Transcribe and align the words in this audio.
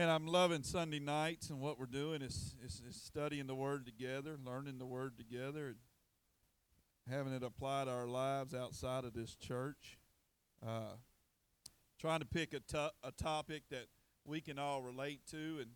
And 0.00 0.12
I'm 0.12 0.28
loving 0.28 0.62
Sunday 0.62 1.00
nights, 1.00 1.50
and 1.50 1.58
what 1.58 1.76
we're 1.76 1.86
doing 1.86 2.22
is, 2.22 2.54
is, 2.64 2.80
is 2.88 2.94
studying 2.94 3.48
the 3.48 3.54
Word 3.56 3.84
together, 3.84 4.38
learning 4.46 4.78
the 4.78 4.86
Word 4.86 5.18
together, 5.18 5.66
and 5.66 5.76
having 7.10 7.32
it 7.32 7.42
apply 7.42 7.86
to 7.86 7.90
our 7.90 8.06
lives 8.06 8.54
outside 8.54 9.02
of 9.02 9.12
this 9.12 9.34
church. 9.34 9.98
Uh, 10.64 10.94
trying 12.00 12.20
to 12.20 12.24
pick 12.26 12.54
a, 12.54 12.60
to- 12.60 12.92
a 13.02 13.10
topic 13.10 13.64
that 13.72 13.86
we 14.24 14.40
can 14.40 14.56
all 14.56 14.82
relate 14.82 15.22
to, 15.32 15.58
and 15.58 15.70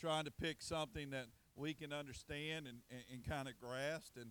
trying 0.00 0.24
to 0.24 0.30
pick 0.30 0.62
something 0.62 1.10
that 1.10 1.26
we 1.54 1.74
can 1.74 1.92
understand 1.92 2.66
and, 2.66 2.78
and, 2.90 3.02
and 3.12 3.28
kind 3.28 3.48
of 3.48 3.60
grasp. 3.60 4.16
And 4.16 4.30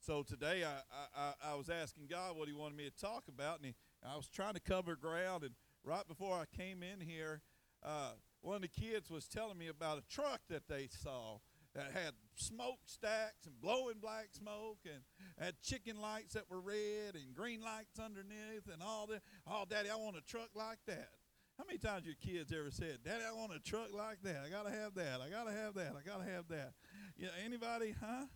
so 0.00 0.22
today 0.22 0.64
I, 0.64 0.80
I, 1.14 1.52
I 1.52 1.54
was 1.56 1.68
asking 1.68 2.06
God 2.08 2.38
what 2.38 2.48
He 2.48 2.54
wanted 2.54 2.78
me 2.78 2.88
to 2.88 2.96
talk 2.96 3.24
about, 3.28 3.58
and 3.58 3.66
he, 3.66 3.74
I 4.02 4.16
was 4.16 4.28
trying 4.28 4.54
to 4.54 4.60
cover 4.60 4.96
ground. 4.96 5.44
And 5.44 5.52
right 5.84 6.08
before 6.08 6.38
I 6.38 6.46
came 6.56 6.82
in 6.82 7.06
here, 7.06 7.42
uh, 7.84 8.12
one 8.40 8.56
of 8.56 8.62
the 8.62 8.68
kids 8.68 9.10
was 9.10 9.26
telling 9.26 9.58
me 9.58 9.68
about 9.68 9.98
a 9.98 10.02
truck 10.14 10.40
that 10.48 10.68
they 10.68 10.88
saw 10.88 11.38
that 11.74 11.92
had 11.92 12.12
smokestacks 12.34 13.46
and 13.46 13.60
blowing 13.60 13.96
black 14.00 14.28
smoke 14.32 14.78
and 14.84 15.02
had 15.38 15.60
chicken 15.60 16.00
lights 16.00 16.34
that 16.34 16.50
were 16.50 16.60
red 16.60 17.14
and 17.14 17.34
green 17.34 17.60
lights 17.60 17.98
underneath 17.98 18.66
and 18.72 18.82
all 18.82 19.06
that. 19.06 19.22
Oh, 19.46 19.64
Daddy, 19.68 19.90
I 19.90 19.96
want 19.96 20.16
a 20.16 20.22
truck 20.22 20.50
like 20.54 20.78
that. 20.86 21.10
How 21.58 21.64
many 21.66 21.78
times 21.78 22.06
your 22.06 22.14
kids 22.14 22.52
ever 22.52 22.70
said, 22.70 23.02
"Daddy, 23.04 23.24
I 23.24 23.32
want 23.32 23.52
a 23.52 23.58
truck 23.58 23.92
like 23.92 24.22
that. 24.22 24.44
I 24.46 24.48
gotta 24.48 24.70
have 24.70 24.94
that. 24.94 25.20
I 25.20 25.28
gotta 25.28 25.52
have 25.52 25.74
that. 25.74 25.92
I 25.96 26.02
gotta 26.08 26.24
have 26.30 26.46
that." 26.48 26.72
Yeah, 27.16 27.30
anybody, 27.44 27.96
huh? 28.00 28.26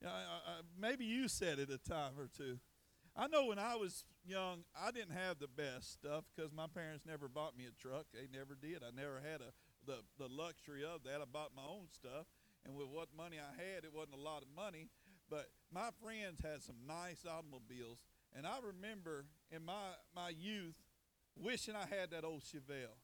Yeah, 0.00 0.10
I, 0.10 0.50
I, 0.50 0.60
maybe 0.78 1.04
you 1.04 1.26
said 1.26 1.58
it 1.58 1.70
a 1.70 1.78
time 1.78 2.12
or 2.16 2.28
two. 2.28 2.60
I 3.16 3.26
know 3.26 3.46
when 3.46 3.58
I 3.58 3.76
was 3.76 4.04
young, 4.24 4.64
I 4.78 4.90
didn't 4.90 5.16
have 5.16 5.38
the 5.38 5.48
best 5.48 5.92
stuff 5.92 6.24
because 6.34 6.52
my 6.52 6.66
parents 6.66 7.04
never 7.06 7.28
bought 7.28 7.56
me 7.56 7.64
a 7.66 7.74
truck. 7.80 8.06
They 8.12 8.28
never 8.32 8.54
did. 8.54 8.82
I 8.82 8.94
never 8.94 9.20
had 9.20 9.40
a 9.40 9.52
the 9.86 10.04
the 10.18 10.28
luxury 10.28 10.84
of 10.84 11.02
that. 11.04 11.20
I 11.20 11.24
bought 11.30 11.50
my 11.56 11.64
own 11.64 11.88
stuff, 11.92 12.26
and 12.64 12.74
with 12.74 12.88
what 12.88 13.08
money 13.16 13.38
I 13.38 13.50
had, 13.56 13.84
it 13.84 13.92
wasn't 13.92 14.14
a 14.14 14.22
lot 14.22 14.42
of 14.42 14.48
money. 14.54 14.88
But 15.28 15.46
my 15.72 15.90
friends 16.02 16.40
had 16.42 16.62
some 16.62 16.76
nice 16.86 17.24
automobiles, 17.26 17.98
and 18.36 18.46
I 18.46 18.58
remember 18.62 19.26
in 19.50 19.64
my 19.64 19.94
my 20.14 20.30
youth 20.30 20.76
wishing 21.36 21.74
I 21.74 21.86
had 21.86 22.10
that 22.10 22.24
old 22.24 22.42
Chevelle, 22.42 22.98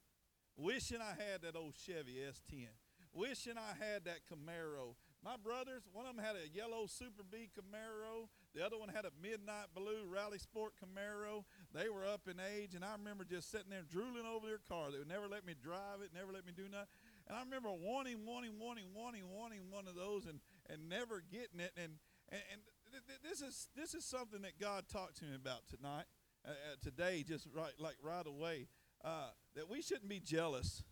wishing 0.57 1.01
I 1.01 1.15
had 1.21 1.43
that 1.43 1.57
old 1.57 1.75
Chevy 1.75 2.19
S10, 2.23 2.69
wishing 3.13 3.55
I 3.57 3.75
had 3.85 4.05
that 4.05 4.21
Camaro. 4.31 4.95
My 5.27 5.35
brothers, 5.35 5.83
one 5.91 6.07
of 6.07 6.15
them 6.15 6.25
had 6.25 6.39
a 6.39 6.47
yellow 6.55 6.87
Super 6.87 7.27
B 7.27 7.51
Camaro. 7.51 8.31
The 8.55 8.65
other 8.65 8.79
one 8.79 8.89
had 8.89 9.03
a 9.03 9.11
midnight 9.21 9.75
blue 9.75 10.07
Rally 10.07 10.39
Sport 10.39 10.75
Camaro. 10.79 11.43
They 11.75 11.91
were 11.91 12.07
up 12.07 12.31
in 12.31 12.39
age, 12.39 12.77
and 12.77 12.85
I 12.85 12.93
remember 12.93 13.25
just 13.25 13.51
sitting 13.51 13.67
there 13.75 13.83
drooling 13.83 14.23
over 14.23 14.47
their 14.47 14.63
car. 14.71 14.93
They 14.93 14.99
would 15.03 15.11
never 15.11 15.27
let 15.27 15.45
me 15.45 15.59
drive 15.59 15.99
it, 16.07 16.15
never 16.15 16.31
let 16.31 16.47
me 16.47 16.53
do 16.55 16.71
nothing. 16.71 16.95
And 17.27 17.37
I 17.37 17.43
remember 17.43 17.75
wanting, 17.75 18.23
wanting, 18.23 18.55
wanting, 18.55 18.95
wanting, 18.95 19.27
wanting 19.35 19.67
one 19.69 19.89
of 19.89 19.97
those, 19.97 20.31
and 20.31 20.39
and 20.71 20.89
never 20.89 21.27
getting 21.27 21.59
it. 21.59 21.75
And 21.75 21.99
and, 22.31 22.43
and 22.55 22.61
th- 22.95 23.03
th- 23.11 23.23
this 23.27 23.43
is 23.43 23.67
this 23.75 23.99
is 23.99 24.07
something 24.07 24.43
that 24.43 24.63
God 24.63 24.87
talked 24.87 25.19
to 25.19 25.25
me 25.25 25.35
about 25.35 25.67
tonight, 25.67 26.07
uh, 26.47 26.55
uh, 26.55 26.79
today, 26.87 27.25
just 27.27 27.49
right 27.51 27.75
like 27.81 27.99
right 27.99 28.27
away. 28.31 28.69
Uh, 29.05 29.35
that 29.57 29.69
we 29.69 29.83
shouldn't 29.83 30.09
be 30.09 30.21
jealous 30.21 30.85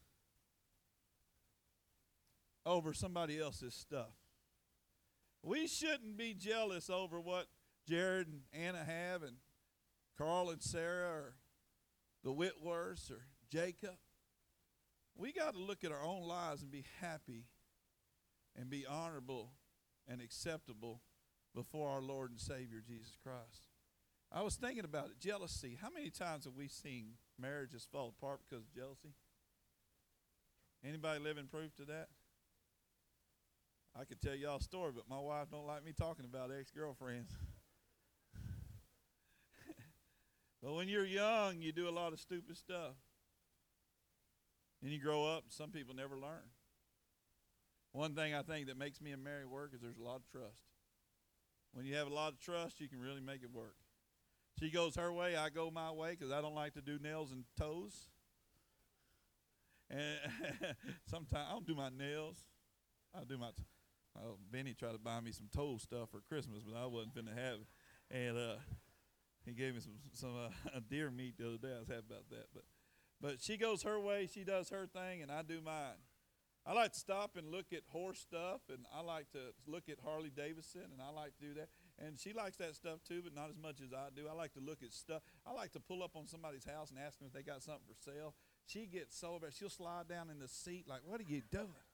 over 2.67 2.93
somebody 2.93 3.39
else's 3.39 3.75
stuff. 3.75 4.24
We 5.45 5.67
shouldn't 5.67 6.17
be 6.17 6.33
jealous 6.33 6.89
over 6.89 7.21
what 7.21 7.49
Jared 7.87 8.29
and 8.29 8.41
Anna 8.55 8.83
have, 8.83 9.23
and 9.23 9.37
Carl 10.17 10.49
and 10.49 10.63
Sarah, 10.63 11.11
or 11.11 11.35
the 12.23 12.33
Whitworths, 12.33 13.11
or 13.11 13.27
Jacob. 13.53 13.97
We 15.15 15.33
got 15.33 15.53
to 15.53 15.61
look 15.61 15.85
at 15.85 15.93
our 15.93 16.03
own 16.03 16.27
lives 16.27 16.63
and 16.63 16.71
be 16.71 16.87
happy 17.01 17.45
and 18.57 18.71
be 18.71 18.87
honorable 18.87 19.51
and 20.09 20.23
acceptable 20.23 21.03
before 21.55 21.91
our 21.91 22.01
Lord 22.01 22.31
and 22.31 22.41
Savior 22.41 22.83
Jesus 22.85 23.17
Christ. 23.23 23.69
I 24.33 24.41
was 24.41 24.57
thinking 24.57 24.85
about 24.85 25.11
it 25.11 25.21
jealousy. 25.21 25.79
How 25.81 25.91
many 25.95 26.09
times 26.09 26.47
have 26.47 26.55
we 26.57 26.69
seen 26.69 27.13
marriages 27.39 27.87
fall 27.93 28.15
apart 28.19 28.41
because 28.49 28.65
of 28.65 28.73
jealousy? 28.75 29.15
Anybody 30.83 31.21
living 31.23 31.47
proof 31.47 31.75
to 31.77 31.85
that? 31.85 32.09
I 33.99 34.05
could 34.05 34.21
tell 34.21 34.35
y'all 34.35 34.57
a 34.57 34.61
story, 34.61 34.93
but 34.95 35.09
my 35.09 35.19
wife 35.19 35.51
don't 35.51 35.67
like 35.67 35.85
me 35.85 35.93
talking 35.93 36.25
about 36.25 36.51
ex-girlfriends. 36.51 37.31
but 40.63 40.75
when 40.75 40.89
you're 40.89 41.07
young, 41.07 41.61
you 41.61 41.73
do 41.73 41.89
a 41.89 41.91
lot 41.91 42.13
of 42.13 42.19
stupid 42.19 42.57
stuff. 42.57 42.95
Then 44.83 44.91
you 44.91 45.01
grow 45.01 45.25
up, 45.25 45.45
and 45.45 45.53
some 45.53 45.71
people 45.71 45.95
never 45.95 46.19
learn. 46.19 46.51
One 47.93 48.17
thing 48.17 48.35
I 48.35 48.43
think 48.43 48.67
that 48.67 48.77
makes 48.77 49.01
me 49.01 49.13
and 49.13 49.23
Mary 49.23 49.47
work 49.47 49.71
is 49.73 49.81
there's 49.81 49.99
a 49.99 50.03
lot 50.03 50.17
of 50.17 50.27
trust. 50.27 50.65
When 51.73 51.87
you 51.87 51.95
have 51.95 52.09
a 52.09 52.15
lot 52.15 52.33
of 52.33 52.41
trust, 52.41 52.81
you 52.81 52.89
can 52.89 53.01
really 53.01 53.21
make 53.21 53.45
it 53.45 53.53
work. 53.53 53.77
She 54.59 54.71
goes 54.71 54.97
her 54.97 55.13
way, 55.13 55.37
I 55.37 55.51
go 55.51 55.71
my 55.71 55.93
way 55.93 56.11
because 56.11 56.33
I 56.33 56.41
don't 56.41 56.55
like 56.55 56.75
to 56.75 56.81
do 56.81 56.99
nails 57.01 57.31
and 57.31 57.45
toes. 57.59 58.09
And 59.91 60.01
sometimes 61.09 61.47
I 61.49 61.53
don't 61.53 61.67
do 61.67 61.75
my 61.75 61.89
nails. 61.89 62.39
I 63.15 63.25
do 63.25 63.39
my. 63.39 63.51
T- 63.57 63.65
oh, 64.19 64.37
Benny 64.51 64.75
tried 64.75 64.93
to 64.93 64.99
buy 64.99 65.21
me 65.21 65.33
some 65.33 65.49
toe 65.55 65.79
stuff 65.79 66.11
for 66.11 66.21
Christmas, 66.21 66.63
but 66.63 66.79
I 66.79 66.87
wasn't 66.87 67.15
finna 67.15 67.37
have 67.37 67.61
it. 67.61 67.69
And 68.11 68.37
uh, 68.37 68.57
he 69.45 69.53
gave 69.53 69.75
me 69.75 69.81
some 69.81 69.99
some 70.13 70.35
uh, 70.37 70.81
deer 70.89 71.11
meat 71.11 71.35
the 71.39 71.49
other 71.49 71.59
day. 71.59 71.75
I 71.75 71.81
was 71.81 71.89
happy 71.89 72.05
about 72.09 72.29
that. 72.31 72.47
But 72.53 72.65
but 73.21 73.41
she 73.41 73.57
goes 73.57 73.83
her 73.83 74.01
way, 74.01 74.29
she 74.33 74.45
does 74.45 74.71
her 74.71 74.87
thing, 74.87 75.23
and 75.23 75.31
I 75.31 75.43
do 75.43 75.61
mine. 75.61 76.01
I 76.67 76.73
like 76.73 76.93
to 76.93 76.99
stop 76.99 77.37
and 77.37 77.51
look 77.51 77.75
at 77.75 77.83
horse 77.93 78.21
stuff, 78.21 78.63
and 78.71 78.87
I 78.95 79.03
like 79.03 79.31
to 79.33 79.53
look 79.67 79.91
at 79.91 79.99
Harley 80.03 80.33
Davidson, 80.35 80.89
and 80.93 81.03
I 81.03 81.11
like 81.11 81.37
to 81.39 81.45
do 81.49 81.55
that. 81.55 81.69
And 81.99 82.19
she 82.19 82.33
likes 82.33 82.57
that 82.57 82.75
stuff 82.75 83.01
too, 83.07 83.21
but 83.23 83.35
not 83.35 83.51
as 83.51 83.59
much 83.59 83.83
as 83.83 83.93
I 83.93 84.09
do. 84.17 84.23
I 84.31 84.33
like 84.33 84.55
to 84.55 84.61
look 84.61 84.83
at 84.83 84.93
stuff. 84.93 85.23
I 85.47 85.53
like 85.53 85.73
to 85.73 85.81
pull 85.81 86.03
up 86.03 86.17
on 86.17 86.27
somebody's 86.27 86.65
house 86.65 86.91
and 86.91 86.99
ask 86.99 87.19
them 87.19 87.29
if 87.29 87.35
they 87.35 87.43
got 87.43 87.63
something 87.63 87.85
for 87.87 88.11
sale. 88.11 88.35
She 88.67 88.87
gets 88.87 89.19
so 89.19 89.39
bad. 89.39 89.53
She'll 89.53 89.69
slide 89.69 90.09
down 90.09 90.31
in 90.31 90.39
the 90.39 90.49
seat 90.49 90.89
like, 90.89 91.01
"What 91.05 91.21
are 91.21 91.25
you 91.29 91.43
doing?" 91.51 91.85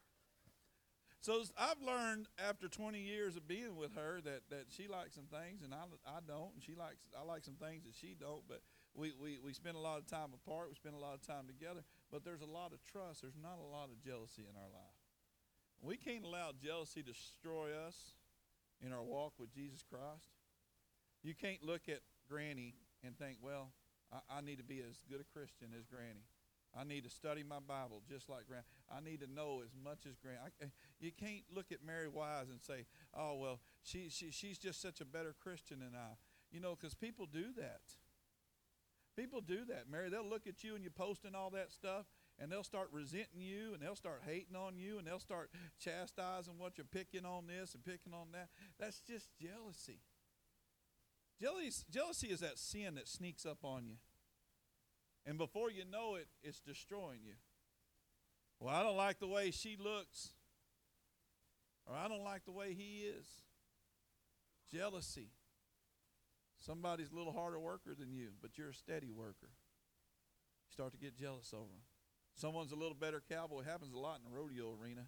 So 1.21 1.43
I've 1.59 1.83
learned 1.85 2.29
after 2.41 2.67
20 2.67 2.99
years 2.99 3.37
of 3.37 3.47
being 3.47 3.77
with 3.77 3.95
her 3.95 4.21
that, 4.25 4.49
that 4.49 4.67
she 4.71 4.89
likes 4.89 5.15
some 5.15 5.29
things 5.29 5.63
and 5.63 5.75
I, 5.75 5.85
I 6.07 6.21
don't, 6.27 6.55
and 6.55 6.63
she 6.65 6.75
likes 6.75 6.97
I 7.13 7.25
like 7.25 7.45
some 7.45 7.61
things 7.61 7.85
that 7.85 7.95
she 7.95 8.17
don't. 8.19 8.41
But 8.49 8.63
we, 8.95 9.13
we, 9.21 9.39
we 9.45 9.53
spend 9.53 9.77
a 9.77 9.81
lot 9.81 9.99
of 9.99 10.07
time 10.07 10.33
apart. 10.33 10.69
We 10.71 10.75
spend 10.75 10.95
a 10.95 10.99
lot 10.99 11.15
of 11.15 11.21
time 11.21 11.47
together. 11.47 11.85
But 12.11 12.25
there's 12.25 12.41
a 12.41 12.49
lot 12.49 12.73
of 12.73 12.81
trust. 12.91 13.21
There's 13.21 13.37
not 13.37 13.61
a 13.61 13.69
lot 13.69 13.93
of 13.93 14.01
jealousy 14.01 14.49
in 14.49 14.57
our 14.57 14.71
life. 14.73 14.99
We 15.83 15.97
can't 15.97 16.25
allow 16.25 16.53
jealousy 16.57 17.03
to 17.03 17.13
destroy 17.13 17.71
us 17.77 18.17
in 18.81 18.93
our 18.93 19.03
walk 19.03 19.35
with 19.39 19.53
Jesus 19.53 19.85
Christ. 19.85 20.33
You 21.23 21.35
can't 21.35 21.63
look 21.63 21.89
at 21.89 22.01
Granny 22.29 22.75
and 23.05 23.17
think, 23.17 23.39
well, 23.43 23.73
I, 24.13 24.39
I 24.39 24.41
need 24.41 24.57
to 24.57 24.65
be 24.65 24.81
as 24.81 25.05
good 25.09 25.21
a 25.21 25.29
Christian 25.37 25.69
as 25.77 25.85
Granny. 25.85 26.25
I 26.77 26.85
need 26.85 27.03
to 27.05 27.11
study 27.11 27.43
my 27.43 27.59
Bible 27.59 28.03
just 28.09 28.29
like 28.29 28.47
Granny. 28.47 28.65
I 28.91 29.01
need 29.01 29.21
to 29.21 29.27
know 29.27 29.63
as 29.65 29.75
much 29.75 30.07
as 30.07 30.17
Granny. 30.23 30.39
I, 30.39 30.65
eh, 30.65 30.69
you 31.01 31.13
can't 31.13 31.43
look 31.55 31.73
at 31.73 31.79
Mary 31.85 32.09
Wise 32.09 32.51
and 32.51 32.61
say, 32.61 32.87
oh, 33.15 33.37
well, 33.37 33.61
she, 33.83 34.09
she, 34.11 34.31
she's 34.31 34.59
just 34.59 34.83
such 34.83 35.01
a 35.01 35.05
better 35.05 35.35
Christian 35.43 35.81
than 35.81 35.95
I. 35.95 36.15
You 36.53 36.61
know, 36.61 36.77
because 36.79 36.95
people 36.95 37.27
do 37.27 37.47
that. 37.57 37.81
People 39.17 39.41
do 39.41 39.65
that, 39.67 39.91
Mary. 39.91 40.09
They'll 40.09 40.29
look 40.29 40.47
at 40.47 40.63
you 40.63 40.75
and 40.75 40.83
you're 40.83 40.91
posting 40.91 41.35
all 41.35 41.51
that 41.51 41.73
stuff, 41.73 42.07
and 42.39 42.51
they'll 42.51 42.65
start 42.65 42.89
resenting 42.93 43.41
you, 43.41 43.75
and 43.75 43.83
they'll 43.83 43.97
start 43.97 44.23
hating 44.27 44.57
on 44.57 44.77
you, 44.77 44.99
and 44.99 45.07
they'll 45.07 45.19
start 45.19 45.51
chastising 45.79 46.55
what 46.59 46.79
you're 46.79 46.85
picking 46.85 47.25
on 47.25 47.47
this 47.47 47.75
and 47.75 47.85
picking 47.85 48.15
on 48.15 48.29
that. 48.33 48.49
That's 48.79 49.01
just 49.01 49.29
jealousy. 49.39 50.01
Jealousy, 51.41 51.85
jealousy 51.91 52.29
is 52.29 52.41
that 52.41 52.59
sin 52.59 52.95
that 52.97 53.09
sneaks 53.09 53.47
up 53.47 53.59
on 53.65 53.87
you. 53.87 53.97
And 55.27 55.39
before 55.39 55.71
you 55.71 55.85
know 55.91 56.15
it, 56.15 56.29
it's 56.43 56.61
destroying 56.61 57.21
you. 57.25 57.35
Well, 58.59 58.75
I 58.75 58.83
don't 58.83 58.97
like 58.97 59.19
the 59.19 59.29
way 59.29 59.51
she 59.51 59.77
looks, 59.83 60.31
or 61.87 61.95
I 61.97 62.09
don't 62.09 62.25
like 62.25 62.45
the 62.45 62.53
way 62.53 62.75
he 62.75 63.07
is. 63.07 63.27
Jealousy. 64.73 65.31
Somebody's 66.59 67.11
a 67.11 67.17
little 67.17 67.33
harder 67.33 67.59
worker 67.59 67.95
than 67.99 68.13
you, 68.13 68.29
but 68.43 68.59
you're 68.59 68.71
a 68.71 68.75
steady 68.75 69.11
worker. 69.11 69.49
You 69.49 70.73
start 70.73 70.93
to 70.93 70.99
get 70.99 71.17
jealous 71.17 71.53
over 71.53 71.65
them. 71.65 71.83
Someone's 72.35 72.73
a 72.73 72.77
little 72.77 72.95
better 72.95 73.23
cowboy. 73.29 73.61
It 73.61 73.67
happens 73.67 73.93
a 73.93 73.99
lot 73.99 74.19
in 74.19 74.31
the 74.31 74.37
rodeo 74.37 74.77
arena. 74.81 75.07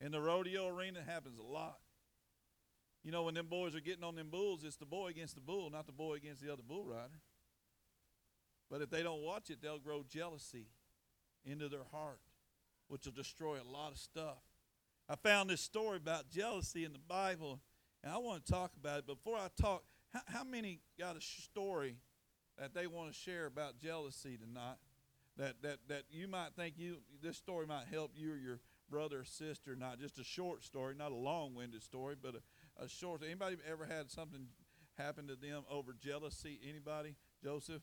In 0.00 0.12
the 0.12 0.20
rodeo 0.20 0.68
arena, 0.68 1.00
it 1.00 1.08
happens 1.08 1.38
a 1.38 1.42
lot. 1.42 1.78
You 3.02 3.10
know, 3.10 3.24
when 3.24 3.34
them 3.34 3.46
boys 3.48 3.74
are 3.74 3.80
getting 3.80 4.04
on 4.04 4.14
them 4.14 4.30
bulls, 4.30 4.62
it's 4.64 4.76
the 4.76 4.86
boy 4.86 5.08
against 5.08 5.34
the 5.34 5.40
bull, 5.40 5.70
not 5.70 5.86
the 5.86 5.92
boy 5.92 6.14
against 6.14 6.42
the 6.42 6.52
other 6.52 6.62
bull 6.66 6.84
rider. 6.84 7.20
But 8.70 8.80
if 8.80 8.90
they 8.90 9.02
don't 9.02 9.22
watch 9.22 9.50
it, 9.50 9.60
they'll 9.60 9.78
grow 9.78 10.04
jealousy 10.08 10.68
into 11.44 11.68
their 11.68 11.84
heart, 11.90 12.20
which 12.88 13.04
will 13.04 13.12
destroy 13.12 13.56
a 13.56 13.68
lot 13.68 13.92
of 13.92 13.98
stuff. 13.98 14.38
I 15.12 15.16
found 15.16 15.50
this 15.50 15.60
story 15.60 15.98
about 15.98 16.30
jealousy 16.30 16.86
in 16.86 16.94
the 16.94 16.98
Bible, 16.98 17.60
and 18.02 18.10
I 18.10 18.16
want 18.16 18.46
to 18.46 18.50
talk 18.50 18.72
about 18.80 19.00
it. 19.00 19.06
Before 19.06 19.36
I 19.36 19.48
talk, 19.60 19.84
how, 20.10 20.20
how 20.26 20.42
many 20.42 20.80
got 20.98 21.18
a 21.18 21.20
story 21.20 21.96
that 22.58 22.72
they 22.72 22.86
want 22.86 23.12
to 23.12 23.14
share 23.14 23.44
about 23.44 23.78
jealousy 23.78 24.38
tonight? 24.38 24.76
that 25.38 25.62
that 25.62 25.78
that 25.88 26.02
you 26.10 26.28
might 26.28 26.54
think 26.56 26.74
you 26.76 26.98
this 27.22 27.36
story 27.36 27.66
might 27.66 27.86
help 27.90 28.12
you 28.14 28.32
or 28.32 28.36
your 28.36 28.60
brother 28.90 29.20
or 29.20 29.24
sister. 29.24 29.76
Not 29.76 30.00
just 30.00 30.18
a 30.18 30.24
short 30.24 30.64
story, 30.64 30.94
not 30.96 31.12
a 31.12 31.16
long-winded 31.16 31.82
story, 31.82 32.16
but 32.20 32.34
a, 32.34 32.84
a 32.84 32.88
short. 32.88 33.22
Anybody 33.24 33.56
ever 33.70 33.84
had 33.84 34.10
something 34.10 34.46
happen 34.98 35.26
to 35.28 35.36
them 35.36 35.64
over 35.70 35.94
jealousy? 35.98 36.58
Anybody? 36.66 37.16
Joseph. 37.42 37.82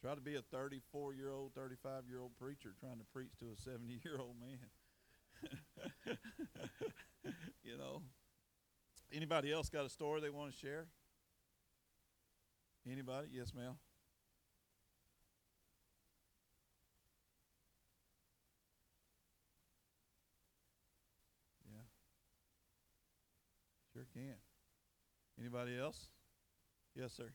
Try 0.00 0.14
to 0.14 0.20
be 0.20 0.36
a 0.36 0.42
34 0.42 1.14
year 1.14 1.32
old, 1.32 1.54
35 1.54 2.04
year 2.08 2.20
old 2.20 2.36
preacher 2.36 2.70
trying 2.78 2.98
to 2.98 3.04
preach 3.12 3.36
to 3.40 3.46
a 3.46 3.56
70 3.56 4.00
year 4.04 4.18
old 4.20 4.36
man. 4.40 4.58
you 7.64 7.76
know. 7.76 8.02
Anybody 9.12 9.52
else 9.52 9.68
got 9.70 9.86
a 9.86 9.88
story 9.88 10.20
they 10.20 10.30
want 10.30 10.52
to 10.52 10.58
share? 10.58 10.86
Anybody? 12.90 13.28
Yes, 13.32 13.52
ma'am. 13.54 13.74
Yeah. 21.66 21.82
Sure 23.92 24.06
can. 24.12 24.34
Anybody 25.40 25.78
else? 25.78 26.08
Yes, 26.94 27.12
sir. 27.12 27.32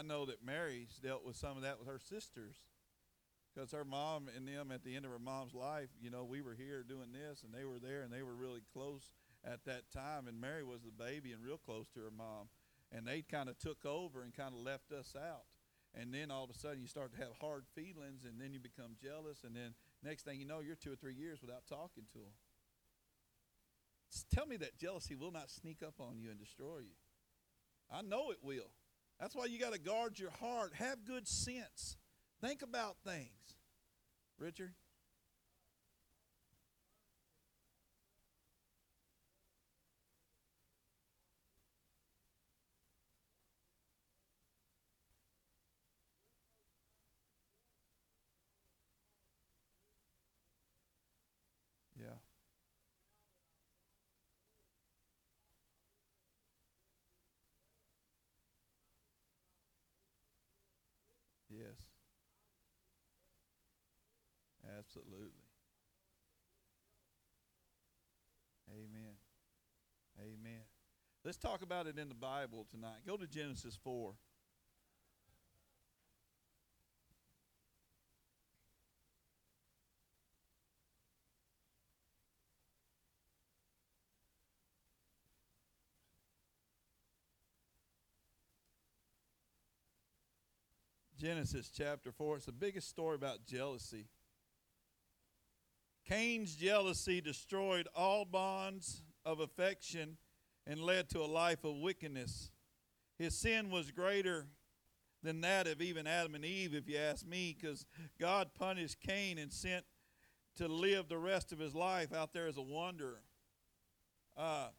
I 0.00 0.02
know 0.02 0.24
that 0.24 0.42
Mary's 0.42 0.98
dealt 1.04 1.26
with 1.26 1.36
some 1.36 1.58
of 1.58 1.62
that 1.62 1.78
with 1.78 1.86
her 1.86 1.98
sisters 1.98 2.56
because 3.52 3.72
her 3.72 3.84
mom 3.84 4.30
and 4.34 4.48
them 4.48 4.72
at 4.72 4.82
the 4.82 4.96
end 4.96 5.04
of 5.04 5.10
her 5.10 5.18
mom's 5.18 5.52
life, 5.52 5.90
you 6.00 6.10
know, 6.10 6.24
we 6.24 6.40
were 6.40 6.54
here 6.54 6.82
doing 6.82 7.12
this 7.12 7.42
and 7.42 7.52
they 7.52 7.66
were 7.66 7.78
there 7.78 8.00
and 8.00 8.10
they 8.10 8.22
were 8.22 8.34
really 8.34 8.62
close 8.72 9.12
at 9.44 9.62
that 9.66 9.90
time. 9.92 10.26
And 10.26 10.40
Mary 10.40 10.64
was 10.64 10.80
the 10.80 11.04
baby 11.04 11.32
and 11.32 11.44
real 11.44 11.58
close 11.58 11.86
to 11.90 12.00
her 12.00 12.10
mom. 12.16 12.48
And 12.90 13.06
they 13.06 13.20
kind 13.20 13.50
of 13.50 13.58
took 13.58 13.84
over 13.84 14.22
and 14.22 14.32
kind 14.32 14.54
of 14.54 14.60
left 14.60 14.90
us 14.90 15.14
out. 15.14 15.44
And 15.94 16.14
then 16.14 16.30
all 16.30 16.44
of 16.44 16.50
a 16.50 16.58
sudden 16.58 16.80
you 16.80 16.86
start 16.86 17.12
to 17.12 17.18
have 17.18 17.36
hard 17.38 17.64
feelings 17.74 18.24
and 18.24 18.40
then 18.40 18.54
you 18.54 18.60
become 18.60 18.96
jealous. 19.02 19.44
And 19.44 19.54
then 19.54 19.74
next 20.02 20.24
thing 20.24 20.40
you 20.40 20.46
know, 20.46 20.60
you're 20.60 20.76
two 20.76 20.94
or 20.94 20.96
three 20.96 21.14
years 21.14 21.42
without 21.42 21.66
talking 21.68 22.04
to 22.12 22.18
them. 22.18 22.40
Tell 24.34 24.46
me 24.46 24.56
that 24.56 24.78
jealousy 24.78 25.14
will 25.14 25.30
not 25.30 25.50
sneak 25.50 25.82
up 25.86 26.00
on 26.00 26.18
you 26.18 26.30
and 26.30 26.38
destroy 26.38 26.78
you. 26.78 26.96
I 27.92 28.00
know 28.00 28.30
it 28.30 28.38
will. 28.42 28.70
That's 29.20 29.36
why 29.36 29.44
you 29.44 29.58
got 29.58 29.74
to 29.74 29.78
guard 29.78 30.18
your 30.18 30.30
heart. 30.40 30.72
Have 30.76 31.04
good 31.04 31.28
sense. 31.28 31.96
Think 32.40 32.62
about 32.62 32.96
things. 33.04 33.28
Richard? 34.38 34.72
Absolutely. 64.80 65.44
Amen. 68.70 69.14
Amen. 70.18 70.62
Let's 71.22 71.36
talk 71.36 71.60
about 71.60 71.86
it 71.86 71.98
in 71.98 72.08
the 72.08 72.14
Bible 72.14 72.66
tonight. 72.70 73.00
Go 73.06 73.18
to 73.18 73.26
Genesis 73.26 73.78
4. 73.84 74.14
Genesis 91.18 91.70
chapter 91.76 92.10
4. 92.12 92.36
It's 92.36 92.46
the 92.46 92.52
biggest 92.52 92.88
story 92.88 93.14
about 93.14 93.44
jealousy 93.44 94.06
Cain's 96.10 96.56
jealousy 96.56 97.20
destroyed 97.20 97.86
all 97.94 98.24
bonds 98.24 99.02
of 99.24 99.38
affection 99.38 100.16
and 100.66 100.80
led 100.80 101.08
to 101.10 101.20
a 101.20 101.24
life 101.24 101.62
of 101.62 101.76
wickedness. 101.76 102.50
His 103.16 103.38
sin 103.38 103.70
was 103.70 103.92
greater 103.92 104.48
than 105.22 105.40
that 105.42 105.68
of 105.68 105.80
even 105.80 106.08
Adam 106.08 106.34
and 106.34 106.44
Eve, 106.44 106.74
if 106.74 106.88
you 106.88 106.98
ask 106.98 107.24
me, 107.24 107.56
because 107.56 107.86
God 108.18 108.50
punished 108.58 109.00
Cain 109.00 109.38
and 109.38 109.52
sent 109.52 109.84
to 110.56 110.66
live 110.66 111.08
the 111.08 111.16
rest 111.16 111.52
of 111.52 111.60
his 111.60 111.76
life 111.76 112.12
out 112.12 112.32
there 112.32 112.48
as 112.48 112.56
a 112.56 112.62
wanderer. 112.62 113.22
Uh, 114.36 114.70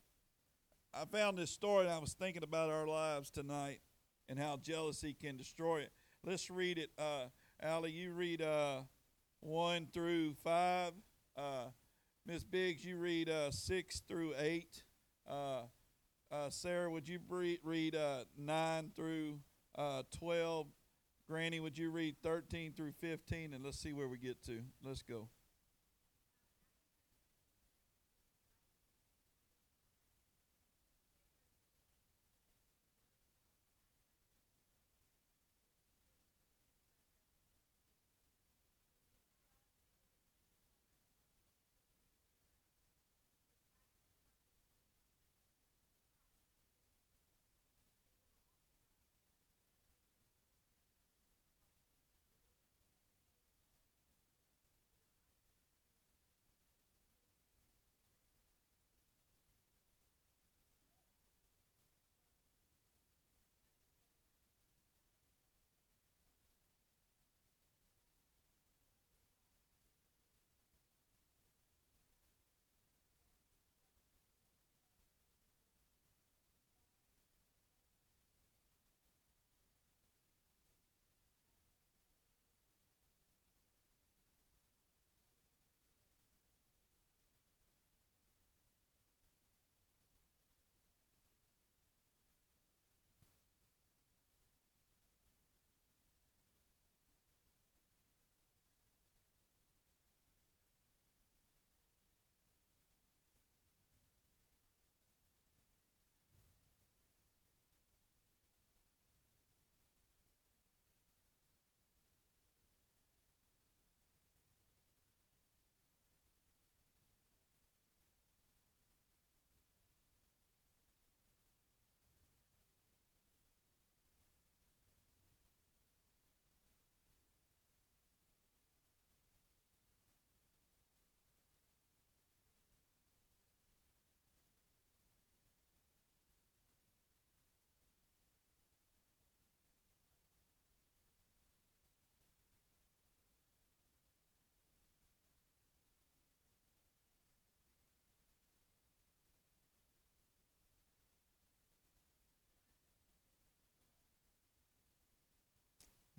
I 0.94 1.06
found 1.06 1.38
this 1.38 1.52
story 1.52 1.86
and 1.86 1.94
I 1.94 2.00
was 2.00 2.12
thinking 2.12 2.44
about 2.44 2.70
our 2.70 2.88
lives 2.88 3.32
tonight 3.32 3.80
and 4.28 4.38
how 4.38 4.58
jealousy 4.58 5.14
can 5.14 5.38
destroy 5.38 5.78
it. 5.78 5.94
Let's 6.26 6.50
read 6.50 6.78
it. 6.78 6.90
Uh, 6.98 7.28
Allie, 7.64 7.92
you 7.92 8.12
read 8.12 8.42
uh, 8.42 8.82
1 9.40 9.88
through 9.94 10.34
5. 10.44 10.92
Uh, 11.42 11.70
Miss 12.28 12.44
Biggs, 12.44 12.86
you 12.86 12.98
read 12.98 13.28
uh, 13.28 13.50
6 13.50 14.02
through 14.08 14.34
8. 14.38 14.84
Uh, 15.28 15.34
uh 16.32 16.50
Sarah, 16.50 16.92
would 16.92 17.10
you 17.10 17.20
read 17.64 17.96
uh, 17.96 18.26
9 18.38 18.92
through 18.96 19.40
uh, 19.76 20.04
12? 20.20 20.68
Granny, 21.28 21.60
would 21.60 21.80
you 21.80 21.90
read 21.90 22.16
13 22.22 22.74
through 22.74 22.92
15? 23.00 23.56
And 23.56 23.66
let's 23.66 23.80
see 23.80 23.92
where 23.92 24.08
we 24.08 24.20
get 24.20 24.44
to. 24.46 24.60
Let's 24.86 25.02
go. 25.02 25.30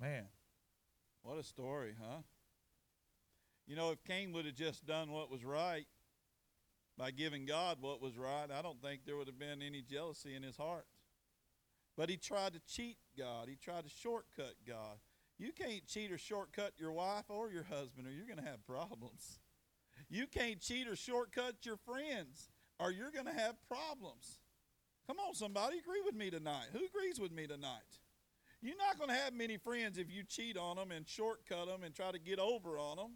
Man, 0.02 0.25
what 1.23 1.38
a 1.38 1.44
story, 1.44 1.94
huh? 2.00 2.23
You 3.68 3.76
know, 3.76 3.92
if 3.92 4.02
Cain 4.02 4.32
would 4.32 4.47
have 4.47 4.56
just 4.56 4.85
done 4.85 5.12
what 5.12 5.30
was 5.30 5.44
right 5.44 5.87
by 6.99 7.12
giving 7.12 7.47
God 7.47 7.76
what 7.80 8.02
was 8.02 8.18
right, 8.18 8.49
I 8.52 8.62
don't 8.62 8.82
think 8.82 9.02
there 9.06 9.16
would 9.16 9.28
have 9.28 9.38
been 9.38 9.62
any 9.62 9.80
jealousy 9.80 10.35
in 10.35 10.42
his 10.42 10.56
heart. 10.56 10.87
But 11.97 12.11
he 12.11 12.16
tried 12.16 12.54
to 12.54 12.61
cheat 12.66 12.97
God, 13.16 13.47
he 13.49 13.54
tried 13.54 13.85
to 13.85 13.90
shortcut 13.90 14.54
God. 14.66 14.99
You 15.38 15.52
can't 15.52 15.87
cheat 15.87 16.11
or 16.11 16.18
shortcut 16.18 16.73
your 16.78 16.90
wife 16.90 17.26
or 17.28 17.52
your 17.52 17.64
husband, 17.64 18.09
or 18.09 18.11
you're 18.11 18.26
going 18.26 18.42
to 18.42 18.50
have 18.50 18.66
problems. 18.66 19.38
You 20.09 20.26
can't 20.26 20.61
cheat 20.61 20.88
or 20.88 20.97
shortcut 20.97 21.64
your 21.64 21.76
friends, 21.76 22.50
or 22.80 22.90
you're 22.90 23.12
going 23.12 23.26
to 23.26 23.32
have 23.32 23.54
problems. 23.68 24.40
Come 25.06 25.18
on, 25.21 25.35
somebody, 25.35 25.78
agree 25.78 26.02
with 26.04 26.16
me 26.16 26.28
tonight. 26.28 26.66
Who 26.73 26.80
agrees 26.85 27.21
with 27.21 27.30
me 27.30 27.47
tonight? 27.47 28.01
You're 28.62 28.76
not 28.76 28.97
going 28.97 29.11
to 29.11 29.16
have 29.16 29.35
many 29.35 29.57
friends 29.57 29.99
if 29.99 30.07
you 30.09 30.23
cheat 30.23 30.57
on 30.57 30.76
them 30.76 30.92
and 30.92 31.07
shortcut 31.07 31.66
them 31.66 31.83
and 31.83 31.92
try 31.92 32.12
to 32.12 32.19
get 32.19 32.38
over 32.38 32.78
on 32.78 32.97
them. 32.97 33.11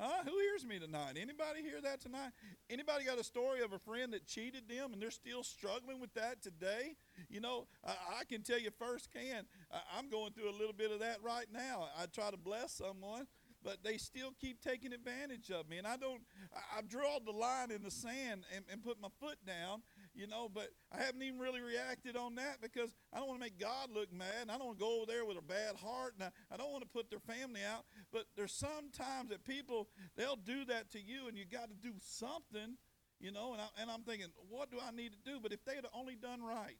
Huh? 0.00 0.24
Who 0.24 0.32
hears 0.38 0.66
me 0.66 0.78
tonight? 0.78 1.18
Anybody 1.20 1.62
hear 1.62 1.80
that 1.82 2.00
tonight? 2.00 2.30
Anybody 2.70 3.04
got 3.04 3.20
a 3.20 3.24
story 3.24 3.60
of 3.60 3.74
a 3.74 3.78
friend 3.78 4.12
that 4.14 4.26
cheated 4.26 4.66
them 4.66 4.92
and 4.92 5.00
they're 5.00 5.10
still 5.10 5.44
struggling 5.44 6.00
with 6.00 6.12
that 6.14 6.42
today? 6.42 6.96
You 7.28 7.40
know, 7.40 7.66
I, 7.86 7.92
I 8.20 8.24
can 8.24 8.42
tell 8.42 8.58
you 8.58 8.70
firsthand, 8.76 9.46
I, 9.70 9.78
I'm 9.96 10.08
going 10.08 10.32
through 10.32 10.50
a 10.50 10.56
little 10.56 10.72
bit 10.72 10.90
of 10.90 11.00
that 11.00 11.18
right 11.22 11.46
now. 11.52 11.88
I 11.96 12.06
try 12.06 12.30
to 12.30 12.38
bless 12.38 12.72
someone, 12.72 13.26
but 13.62 13.84
they 13.84 13.98
still 13.98 14.30
keep 14.40 14.62
taking 14.62 14.94
advantage 14.94 15.50
of 15.50 15.68
me. 15.68 15.76
And 15.76 15.86
I 15.86 15.98
don't, 15.98 16.22
I, 16.56 16.78
I 16.78 16.80
draw 16.80 17.18
the 17.22 17.32
line 17.32 17.70
in 17.70 17.82
the 17.82 17.90
sand 17.90 18.44
and, 18.56 18.64
and 18.72 18.82
put 18.82 18.98
my 19.02 19.08
foot 19.20 19.36
down 19.46 19.82
you 20.20 20.26
know, 20.26 20.50
but 20.52 20.68
I 20.92 21.02
haven't 21.02 21.22
even 21.22 21.40
really 21.40 21.62
reacted 21.62 22.14
on 22.14 22.34
that 22.34 22.60
because 22.60 22.92
I 23.10 23.18
don't 23.18 23.28
want 23.28 23.40
to 23.40 23.46
make 23.46 23.58
God 23.58 23.88
look 23.94 24.12
mad. 24.12 24.42
And 24.42 24.50
I 24.50 24.58
don't 24.58 24.66
want 24.66 24.78
to 24.78 24.84
go 24.84 24.96
over 24.98 25.06
there 25.06 25.24
with 25.24 25.38
a 25.38 25.42
bad 25.42 25.76
heart. 25.76 26.12
And 26.18 26.28
I, 26.28 26.54
I 26.54 26.58
don't 26.58 26.70
want 26.70 26.82
to 26.82 26.88
put 26.90 27.08
their 27.08 27.20
family 27.20 27.62
out. 27.64 27.86
But 28.12 28.24
there's 28.36 28.52
some 28.52 28.92
times 28.92 29.30
that 29.30 29.46
people, 29.46 29.88
they'll 30.18 30.36
do 30.36 30.66
that 30.66 30.90
to 30.92 31.00
you 31.00 31.26
and 31.26 31.38
you 31.38 31.46
got 31.50 31.70
to 31.70 31.74
do 31.74 31.94
something, 32.02 32.76
you 33.18 33.32
know. 33.32 33.54
And, 33.54 33.62
I, 33.62 33.68
and 33.80 33.90
I'm 33.90 34.02
thinking, 34.02 34.28
what 34.50 34.70
do 34.70 34.76
I 34.76 34.94
need 34.94 35.12
to 35.12 35.18
do? 35.24 35.40
But 35.42 35.54
if 35.54 35.64
they 35.64 35.74
had 35.74 35.86
only 35.94 36.16
done 36.16 36.42
right, 36.42 36.76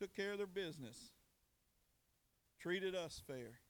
took 0.00 0.16
care 0.16 0.32
of 0.32 0.38
their 0.38 0.46
business, 0.46 1.12
treated 2.62 2.94
us 2.94 3.20
fair, 3.26 3.60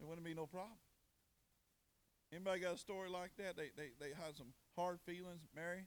there 0.00 0.08
wouldn't 0.08 0.24
be 0.24 0.34
no 0.34 0.46
problem. 0.46 0.78
Anybody 2.32 2.60
got 2.60 2.76
a 2.76 2.78
story 2.78 3.10
like 3.10 3.32
that? 3.36 3.56
They, 3.56 3.70
they, 3.76 3.90
they 4.00 4.08
had 4.08 4.36
some 4.36 4.54
hard 4.74 5.00
feelings, 5.04 5.48
Mary? 5.54 5.84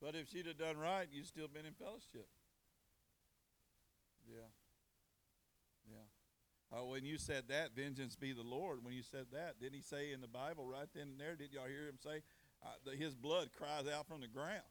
But 0.00 0.14
if 0.14 0.28
she'd 0.28 0.46
have 0.46 0.58
done 0.58 0.76
right, 0.76 1.08
you'd 1.10 1.26
still 1.26 1.48
been 1.48 1.64
in 1.64 1.72
fellowship. 1.72 2.28
Yeah. 4.28 4.50
Yeah. 5.88 6.06
Uh, 6.76 6.84
when 6.84 7.04
you 7.04 7.16
said 7.16 7.44
that, 7.48 7.74
vengeance 7.74 8.16
be 8.16 8.32
the 8.32 8.42
Lord, 8.42 8.84
when 8.84 8.92
you 8.92 9.02
said 9.02 9.26
that, 9.32 9.60
didn't 9.60 9.74
he 9.74 9.82
say 9.82 10.12
in 10.12 10.20
the 10.20 10.28
Bible 10.28 10.66
right 10.66 10.88
then 10.94 11.08
and 11.14 11.20
there, 11.20 11.36
did 11.36 11.52
y'all 11.52 11.66
hear 11.66 11.88
him 11.88 11.98
say, 12.02 12.22
uh, 12.62 12.90
his 12.98 13.14
blood 13.14 13.50
cries 13.56 13.86
out 13.86 14.06
from 14.06 14.20
the 14.20 14.28
ground? 14.28 14.66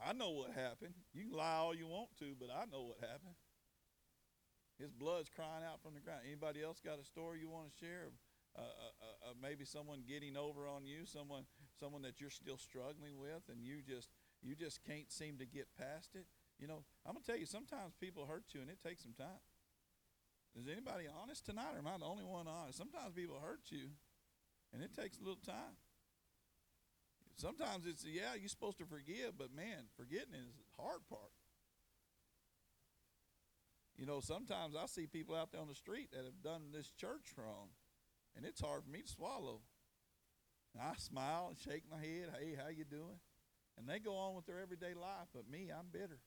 I 0.00 0.12
know 0.12 0.30
what 0.30 0.52
happened. 0.52 0.94
You 1.12 1.28
can 1.28 1.36
lie 1.36 1.56
all 1.56 1.74
you 1.74 1.86
want 1.86 2.10
to, 2.20 2.36
but 2.38 2.48
I 2.48 2.64
know 2.70 2.82
what 2.82 2.98
happened. 3.00 3.36
His 4.78 4.92
blood's 4.92 5.28
crying 5.28 5.64
out 5.64 5.82
from 5.82 5.92
the 5.92 6.00
ground. 6.00 6.24
Anybody 6.24 6.62
else 6.62 6.80
got 6.80 6.98
a 6.98 7.04
story 7.04 7.40
you 7.40 7.50
want 7.50 7.68
to 7.68 7.74
share? 7.76 8.08
Uh, 8.56 8.62
uh, 8.62 9.30
uh, 9.30 9.34
maybe 9.40 9.64
someone 9.64 10.02
getting 10.08 10.36
over 10.36 10.66
on 10.66 10.86
you, 10.86 11.04
someone 11.04 11.44
someone 11.80 12.02
that 12.02 12.20
you're 12.20 12.30
still 12.30 12.58
struggling 12.58 13.18
with, 13.18 13.48
and 13.48 13.64
you 13.64 13.80
just 13.80 14.12
you 14.42 14.54
just 14.54 14.84
can't 14.84 15.10
seem 15.10 15.38
to 15.38 15.46
get 15.46 15.66
past 15.76 16.14
it. 16.14 16.26
You 16.60 16.68
know, 16.68 16.84
I'm 17.06 17.14
gonna 17.14 17.24
tell 17.24 17.38
you, 17.40 17.46
sometimes 17.46 17.94
people 17.98 18.26
hurt 18.26 18.52
you, 18.52 18.60
and 18.60 18.68
it 18.68 18.78
takes 18.84 19.02
some 19.02 19.16
time. 19.16 19.40
Is 20.54 20.68
anybody 20.68 21.06
honest 21.08 21.46
tonight, 21.46 21.72
or 21.74 21.78
am 21.78 21.86
I 21.86 21.96
the 21.98 22.04
only 22.04 22.24
one 22.24 22.46
honest? 22.46 22.76
Sometimes 22.76 23.14
people 23.14 23.40
hurt 23.40 23.70
you, 23.70 23.88
and 24.72 24.82
it 24.82 24.94
takes 24.94 25.16
a 25.16 25.24
little 25.24 25.40
time. 25.40 25.80
Sometimes 27.36 27.86
it's 27.86 28.04
yeah, 28.04 28.36
you're 28.38 28.52
supposed 28.52 28.78
to 28.78 28.84
forgive, 28.84 29.38
but 29.38 29.54
man, 29.54 29.88
forgetting 29.96 30.36
is 30.36 30.52
the 30.60 30.82
hard 30.82 31.00
part. 31.08 31.32
You 33.96 34.06
know, 34.06 34.20
sometimes 34.20 34.76
I 34.76 34.86
see 34.86 35.06
people 35.06 35.34
out 35.34 35.52
there 35.52 35.60
on 35.60 35.68
the 35.68 35.74
street 35.74 36.10
that 36.12 36.24
have 36.24 36.42
done 36.42 36.72
this 36.72 36.90
church 36.96 37.32
wrong 37.36 37.68
and 38.36 38.44
it's 38.44 38.60
hard 38.60 38.84
for 38.84 38.90
me 38.90 39.02
to 39.02 39.08
swallow. 39.08 39.60
And 40.74 40.82
I 40.82 40.94
smile 40.96 41.48
and 41.50 41.58
shake 41.58 41.84
my 41.90 41.98
head, 41.98 42.30
hey, 42.38 42.56
how 42.56 42.68
you 42.68 42.84
doing? 42.84 43.18
And 43.78 43.88
they 43.88 43.98
go 43.98 44.14
on 44.14 44.34
with 44.34 44.46
their 44.46 44.60
everyday 44.60 44.94
life, 44.94 45.28
but 45.34 45.50
me, 45.50 45.70
I'm 45.70 45.86
bitter. 45.92 46.20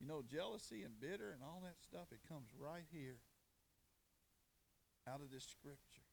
You 0.00 0.06
know, 0.06 0.22
jealousy 0.22 0.82
and 0.82 1.00
bitter 1.00 1.30
and 1.32 1.42
all 1.42 1.62
that 1.64 1.80
stuff, 1.80 2.08
it 2.12 2.20
comes 2.28 2.48
right 2.58 2.84
here 2.92 3.18
out 5.08 5.20
of 5.20 5.30
this 5.30 5.44
scripture. 5.44 6.04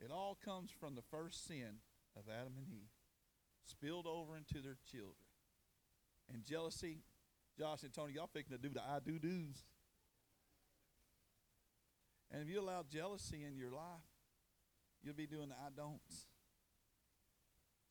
It 0.00 0.10
all 0.10 0.36
comes 0.44 0.70
from 0.70 0.94
the 0.94 1.04
first 1.10 1.46
sin 1.46 1.80
of 2.16 2.24
Adam 2.28 2.54
and 2.56 2.66
Eve, 2.66 2.90
spilled 3.64 4.06
over 4.06 4.36
into 4.36 4.60
their 4.60 4.78
children. 4.90 5.14
And 6.32 6.44
jealousy, 6.44 7.02
Josh 7.58 7.82
and 7.82 7.92
Tony, 7.92 8.14
y'all 8.14 8.30
fixing 8.32 8.56
to 8.56 8.62
do 8.62 8.72
the 8.72 8.80
I 8.80 8.98
do 9.04 9.18
do's. 9.18 9.62
And 12.32 12.42
if 12.42 12.48
you 12.48 12.60
allow 12.60 12.84
jealousy 12.88 13.44
in 13.44 13.56
your 13.56 13.70
life, 13.70 14.09
you'll 15.02 15.14
be 15.14 15.26
doing 15.26 15.48
the 15.48 15.54
I 15.54 15.70
don'ts. 15.74 16.26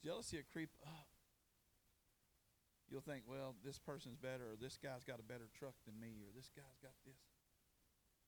Jealousy 0.04 0.38
will 0.38 0.50
creep 0.52 0.70
up. 0.86 1.08
You'll 2.90 3.02
think, 3.02 3.24
well, 3.28 3.56
this 3.64 3.78
person's 3.78 4.18
better, 4.18 4.54
or 4.54 4.58
this 4.60 4.78
guy's 4.82 5.04
got 5.04 5.20
a 5.20 5.24
better 5.24 5.50
truck 5.58 5.76
than 5.86 6.00
me, 6.00 6.24
or 6.26 6.32
this 6.36 6.50
guy's 6.56 6.80
got 6.82 6.94
this. 7.06 7.20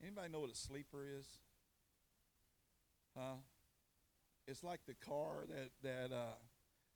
Anybody 0.01 0.29
know 0.29 0.41
what 0.41 0.51
a 0.51 0.55
sleeper 0.55 1.05
is? 1.17 1.25
Huh? 3.17 3.41
It's 4.47 4.63
like 4.63 4.81
the 4.85 4.93
car 4.93 5.45
that 5.49 5.69
that 5.83 6.15
uh, 6.15 6.37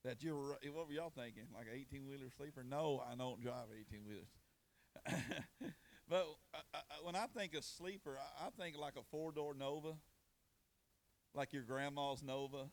that 0.04 0.22
you're. 0.22 0.58
What 0.74 0.88
were 0.88 0.94
y'all 0.94 1.14
thinking? 1.16 1.46
Like 1.54 1.68
an 1.68 1.80
18 1.80 2.08
wheeler 2.08 2.30
sleeper? 2.36 2.64
No, 2.64 3.02
I 3.10 3.16
don't 3.16 3.42
drive 3.42 3.68
18 3.74 4.02
wheelers. 4.06 5.34
But 6.08 6.28
uh, 6.54 6.58
uh, 6.74 6.80
when 7.04 7.16
I 7.16 7.26
think 7.36 7.56
of 7.56 7.64
sleeper, 7.64 8.18
I, 8.20 8.48
I 8.48 8.50
think 8.52 8.78
like 8.78 8.96
a 8.96 9.04
four 9.10 9.32
door 9.32 9.54
Nova, 9.56 9.94
like 11.36 11.54
your 11.54 11.64
grandma's 11.64 12.24
Nova, 12.24 12.70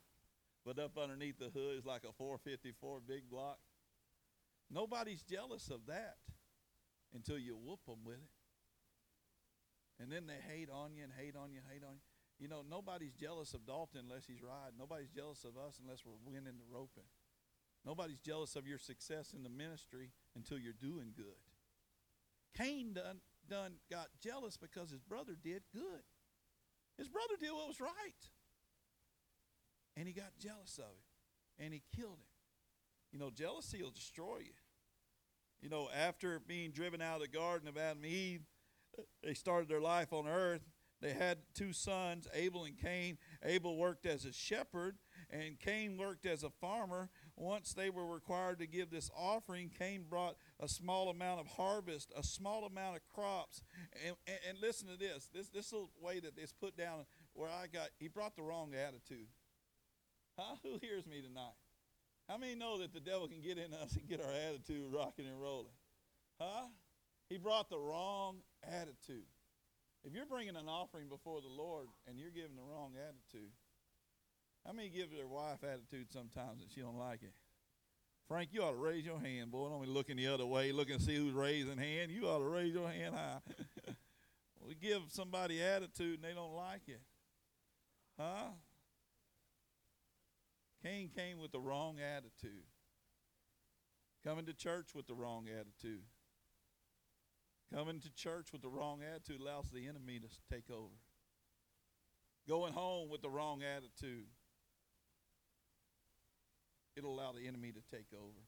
but 0.65 0.79
up 0.79 0.97
underneath 0.97 1.39
the 1.39 1.51
hood 1.51 1.79
is 1.79 1.85
like 1.85 2.05
a 2.09 2.13
454 2.13 3.01
big 3.07 3.29
block. 3.31 3.59
Nobody's 4.71 5.23
jealous 5.23 5.69
of 5.69 5.87
that 5.87 6.17
until 7.15 7.39
you 7.39 7.57
whoop 7.57 7.81
them 7.87 8.05
with 8.05 8.17
it. 8.17 8.31
And 10.01 10.11
then 10.11 10.27
they 10.27 10.41
hate 10.49 10.71
on 10.71 10.95
you 10.95 11.05
and 11.05 11.13
hate 11.13 11.37
on 11.37 11.53
you 11.53 11.59
and 11.59 11.69
hate 11.71 11.85
on 11.85 11.95
you. 11.95 12.07
You 12.39 12.49
know, 12.49 12.63
nobody's 12.69 13.13
jealous 13.13 13.55
of 13.55 13.67
Dalton 13.67 14.03
unless 14.09 14.27
he's 14.27 14.43
riding. 14.43 14.79
Nobody's 14.79 15.11
jealous 15.11 15.45
of 15.45 15.57
us 15.57 15.79
unless 15.83 16.03
we're 16.05 16.19
winning 16.25 16.59
the 16.59 16.67
roping. 16.73 17.07
Nobody's 17.85 18.19
jealous 18.19 18.57
of 18.57 18.67
your 18.67 18.79
success 18.79 19.33
in 19.35 19.43
the 19.43 19.51
ministry 19.51 20.11
until 20.35 20.59
you're 20.59 20.73
doing 20.73 21.13
good. 21.17 21.39
Cain 22.57 22.95
done, 22.95 23.21
done 23.49 23.75
got 23.91 24.09
jealous 24.23 24.57
because 24.57 24.91
his 24.91 25.03
brother 25.03 25.35
did 25.41 25.63
good. 25.73 26.03
His 26.99 27.09
brother 27.09 27.35
did 27.41 27.53
what 27.53 27.69
was 27.69 27.81
right. 27.81 28.23
And 29.97 30.07
he 30.07 30.15
got 30.15 30.39
jealous 30.39 30.79
of 30.79 30.85
him. 30.85 31.65
And 31.65 31.73
he 31.75 31.83
killed 31.95 32.19
him. 32.19 32.33
You 33.13 33.19
know, 33.19 33.31
jealousy 33.31 33.83
will 33.83 33.91
destroy 33.91 34.39
you. 34.39 34.55
You 35.61 35.69
know, 35.69 35.89
after 35.95 36.41
being 36.41 36.71
driven 36.71 37.01
out 37.01 37.17
of 37.17 37.23
the 37.23 37.29
Garden 37.29 37.69
of 37.69 37.77
Adam 37.77 37.99
and 38.03 38.13
Eve, 38.13 38.41
they 39.23 39.35
started 39.35 39.69
their 39.69 39.81
life 39.81 40.13
on 40.13 40.27
earth. 40.27 40.63
They 41.03 41.13
had 41.13 41.39
two 41.55 41.73
sons, 41.73 42.29
Abel 42.33 42.65
and 42.65 42.79
Cain. 42.79 43.19
Abel 43.45 43.77
worked 43.77 44.07
as 44.07 44.25
a 44.25 44.33
shepherd, 44.33 44.97
and 45.31 45.59
Cain 45.59 45.99
worked 45.99 46.27
as 46.27 46.45
a 46.45 46.51
farmer. 46.51 47.11
Once 47.37 47.75
they 47.75 47.91
were 47.91 48.07
required 48.07 48.61
to 48.61 48.69
give 48.69 48.91
this 48.91 49.11
offering, 49.17 49.69
Cain 49.77 50.05
brought 50.09 50.37
a 50.61 50.69
small 50.69 51.09
amount 51.09 51.41
of 51.41 51.49
harvest, 51.49 52.13
a 52.17 52.23
small 52.23 52.65
amount 52.65 52.97
of 52.97 53.03
crops. 53.13 53.63
And, 54.07 54.15
and, 54.29 54.39
and 54.51 54.59
listen 54.61 54.87
to 54.89 54.97
this. 54.97 55.29
This 55.35 55.49
this 55.49 55.73
little 55.73 55.91
way 56.01 56.21
that 56.21 56.35
it's 56.37 56.53
put 56.53 56.77
down 56.77 57.05
where 57.35 57.51
I 57.51 57.67
got 57.67 57.89
he 57.99 58.07
brought 58.07 58.37
the 58.37 58.43
wrong 58.43 58.73
attitude. 58.75 59.27
Huh? 60.39 60.57
Who 60.63 60.79
hears 60.81 61.07
me 61.07 61.21
tonight? 61.21 61.57
How 62.29 62.39
many 62.39 62.55
know 62.55 62.79
that 62.79 62.93
the 62.95 63.01
devil 63.01 63.29
can 63.29 63.41
get 63.43 63.59
in 63.59 63.75
us 63.75 63.95
and 63.97 64.09
get 64.09 64.21
our 64.21 64.33
attitude 64.33 64.93
rocking 64.93 65.27
and 65.27 65.41
rolling? 65.41 65.75
Huh? 66.41 66.67
He 67.29 67.37
brought 67.37 67.69
the 67.69 67.79
wrong 67.79 68.39
attitude. 68.67 69.27
If 70.05 70.13
you're 70.15 70.27
bringing 70.27 70.57
an 70.57 70.69
offering 70.69 71.09
before 71.09 71.41
the 71.41 71.49
Lord 71.49 71.87
and 72.07 72.19
you're 72.19 72.31
giving 72.31 72.57
the 72.57 72.63
wrong 72.63 72.93
attitude, 72.97 73.51
how 74.67 74.73
many 74.73 74.89
give 74.89 75.11
their 75.11 75.27
wife 75.27 75.63
attitude 75.63 76.13
sometimes 76.13 76.63
and 76.63 76.71
she 76.75 76.81
don't 76.81 76.99
like 76.99 77.23
it? 77.23 77.33
Frank, 78.29 78.51
you 78.53 78.63
ought 78.63 78.73
to 78.73 78.77
raise 78.77 79.05
your 79.05 79.21
hand, 79.21 79.51
boy. 79.51 79.69
Don't 79.69 79.83
be 79.83 79.89
looking 79.89 80.17
the 80.17 80.29
other 80.29 80.47
way, 80.47 80.73
looking 80.73 80.99
to 80.99 81.03
see 81.03 81.17
who's 81.17 81.35
raising 81.35 81.77
hand. 81.77 82.11
You 82.11 82.29
ought 82.29 82.39
to 82.39 82.45
raise 82.45 82.73
your 82.73 82.89
hand 82.89 83.15
high. 83.15 83.39
we 84.67 84.75
give 84.75 85.03
somebody 85.09 85.63
attitude 85.63 86.21
and 86.21 86.25
they 86.25 86.35
don't 86.35 86.55
like 86.55 86.89
it. 86.89 87.01
Huh? 88.19 88.51
Cain 90.83 91.11
came 91.15 91.39
with 91.39 91.53
the 91.53 91.61
wrong 91.61 91.99
attitude. 92.01 92.65
Coming 94.25 94.47
to 94.47 94.55
church 94.55 94.95
with 94.95 95.07
the 95.07 95.15
wrong 95.15 95.47
attitude. 95.49 96.03
Coming 97.73 98.01
to 98.01 98.13
church 98.13 98.49
with 98.53 98.63
the 98.63 98.69
wrong 98.69 99.01
attitude 99.03 99.41
allows 99.41 99.71
the 99.71 99.89
enemy 99.89 100.21
to 100.21 100.29
take 100.55 100.71
over. 100.71 100.95
Going 102.49 102.73
home 102.73 103.09
with 103.09 103.23
the 103.23 103.31
wrong 103.31 103.63
attitude, 103.63 104.27
it'll 106.97 107.15
allow 107.15 107.33
the 107.33 107.47
enemy 107.47 107.73
to 107.73 107.81
take 107.97 108.07
over. 108.15 108.41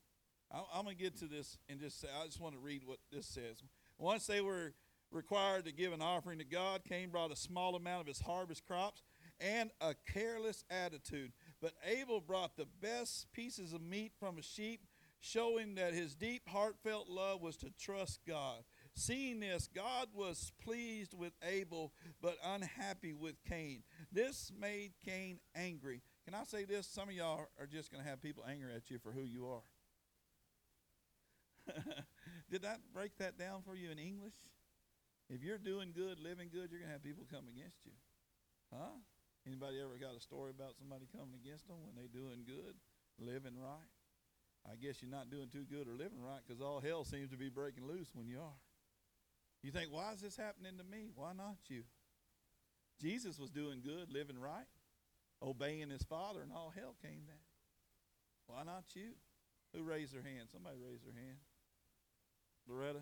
I'm 0.53 0.85
going 0.85 0.97
to 0.97 1.03
get 1.03 1.19
to 1.19 1.27
this 1.27 1.59
and 1.69 1.81
just 1.81 2.01
say, 2.01 2.09
I 2.21 2.27
just 2.27 2.41
want 2.41 2.55
to 2.55 2.61
read 2.61 2.83
what 2.85 2.99
this 3.11 3.27
says. 3.27 3.63
Once 3.99 4.27
they 4.27 4.41
were 4.41 4.75
required 5.11 5.65
to 5.65 5.73
give 5.73 5.93
an 5.93 6.03
offering 6.03 6.39
to 6.39 6.45
God, 6.45 6.83
Cain 6.89 7.09
brought 7.11 7.33
a 7.33 7.37
small 7.37 7.75
amount 7.75 8.03
of 8.03 8.07
his 8.07 8.21
harvest 8.21 8.65
crops 8.67 9.03
and 9.41 9.71
a 9.81 9.95
careless 10.13 10.65
attitude. 10.71 11.33
But 11.65 11.73
Abel 11.87 12.21
brought 12.21 12.59
the 12.59 12.67
best 12.83 13.33
pieces 13.33 13.73
of 13.73 13.81
meat 13.81 14.13
from 14.21 14.37
a 14.37 14.43
sheep, 14.43 14.83
showing 15.19 15.77
that 15.77 15.95
his 15.95 16.15
deep, 16.15 16.47
heartfelt 16.47 17.09
love 17.09 17.41
was 17.41 17.57
to 17.57 17.71
trust 17.81 18.21
God. 18.29 18.65
Seeing 18.93 19.41
this, 19.41 19.67
God 19.75 20.09
was 20.13 20.53
pleased 20.63 21.15
with 21.15 21.33
Abel, 21.43 21.95
but 22.21 22.37
unhappy 22.45 23.15
with 23.15 23.43
Cain. 23.49 23.83
This 24.13 24.53
made 24.61 24.93
Cain 25.07 25.41
angry. 25.55 26.03
Can 26.27 26.35
I 26.35 26.45
say 26.45 26.67
this? 26.67 26.87
Some 26.87 27.09
of 27.09 27.15
y'all 27.15 27.47
are 27.59 27.67
just 27.67 27.91
going 27.91 28.05
to 28.05 28.11
have 28.11 28.21
people 28.21 28.45
angry 28.47 28.75
at 28.75 28.91
you 28.91 28.99
for 28.99 29.13
who 29.13 29.23
you 29.23 29.47
are. 29.47 29.63
Did 32.51 32.61
that 32.61 32.81
break 32.93 33.17
that 33.17 33.39
down 33.39 33.63
for 33.63 33.75
you 33.75 33.91
in 33.91 33.99
English? 33.99 34.35
If 35.31 35.43
you're 35.43 35.57
doing 35.57 35.93
good, 35.97 36.21
living 36.21 36.51
good, 36.53 36.69
you're 36.71 36.81
going 36.81 36.91
to 36.91 36.93
have 36.93 37.03
people 37.03 37.25
come 37.31 37.47
against 37.49 37.79
you. 37.87 37.93
Huh? 38.71 38.99
Anybody 39.47 39.77
ever 39.81 40.01
got 40.01 40.17
a 40.17 40.21
story 40.21 40.51
about 40.51 40.77
somebody 40.77 41.05
coming 41.13 41.37
against 41.37 41.69
them 41.69 41.77
when 41.85 41.93
they 41.93 42.09
doing 42.09 42.49
good, 42.49 42.75
living 43.21 43.61
right? 43.61 43.93
I 44.65 44.77
guess 44.77 45.03
you're 45.03 45.13
not 45.13 45.29
doing 45.29 45.53
too 45.53 45.69
good 45.69 45.87
or 45.89 45.93
living 45.93 46.25
right 46.25 46.41
because 46.41 46.63
all 46.63 46.81
hell 46.81 47.05
seems 47.05 47.31
to 47.31 47.37
be 47.37 47.51
breaking 47.53 47.87
loose 47.87 48.09
when 48.15 48.27
you 48.27 48.41
are. 48.41 48.61
You 49.63 49.71
think, 49.71 49.93
why 49.93 50.13
is 50.13 50.21
this 50.21 50.37
happening 50.37 50.79
to 50.79 50.85
me? 50.85 51.13
Why 51.15 51.33
not 51.37 51.57
you? 51.69 51.85
Jesus 53.01 53.39
was 53.39 53.51
doing 53.51 53.83
good, 53.85 54.11
living 54.11 54.39
right, 54.39 54.69
obeying 55.43 55.91
his 55.91 56.03
Father, 56.03 56.41
and 56.41 56.53
all 56.53 56.73
hell 56.75 56.95
came 57.03 57.25
down. 57.27 57.45
Why 58.47 58.63
not 58.65 58.85
you? 58.95 59.13
Who 59.75 59.83
raised 59.83 60.15
their 60.15 60.23
hand? 60.23 60.49
Somebody 60.53 60.77
raised 60.79 61.05
their 61.05 61.15
hand. 61.15 61.39
Loretta? 62.69 63.01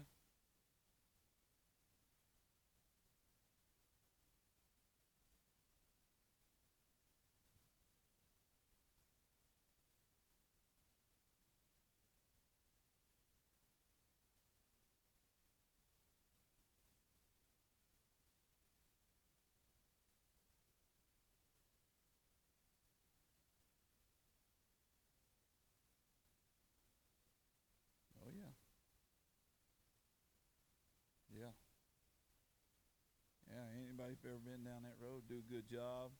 Anybody 34.12 34.28
ever 34.28 34.44
been 34.44 34.64
down 34.64 34.82
that 34.82 35.00
road, 35.00 35.22
do 35.26 35.40
a 35.40 35.52
good 35.52 35.64
job, 35.70 36.10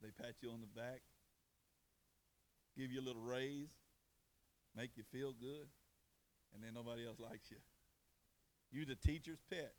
they 0.00 0.10
pat 0.10 0.36
you 0.40 0.50
on 0.50 0.60
the 0.60 0.70
back, 0.70 1.02
give 2.76 2.92
you 2.92 3.00
a 3.00 3.06
little 3.06 3.22
raise, 3.22 3.74
make 4.76 4.90
you 4.94 5.02
feel 5.10 5.32
good, 5.32 5.66
and 6.54 6.62
then 6.62 6.74
nobody 6.74 7.04
else 7.04 7.18
likes 7.18 7.50
you. 7.50 7.56
You 8.70 8.84
the 8.84 8.94
teacher's 8.94 9.40
pet. 9.50 9.72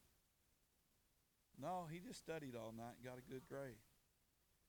No, 1.62 1.88
he 1.89 1.99
just 1.99 2.19
studied 2.19 2.56
all 2.56 2.73
night 2.75 2.99
and 2.99 3.06
got 3.06 3.17
a 3.17 3.32
good 3.32 3.47
grade. 3.47 3.80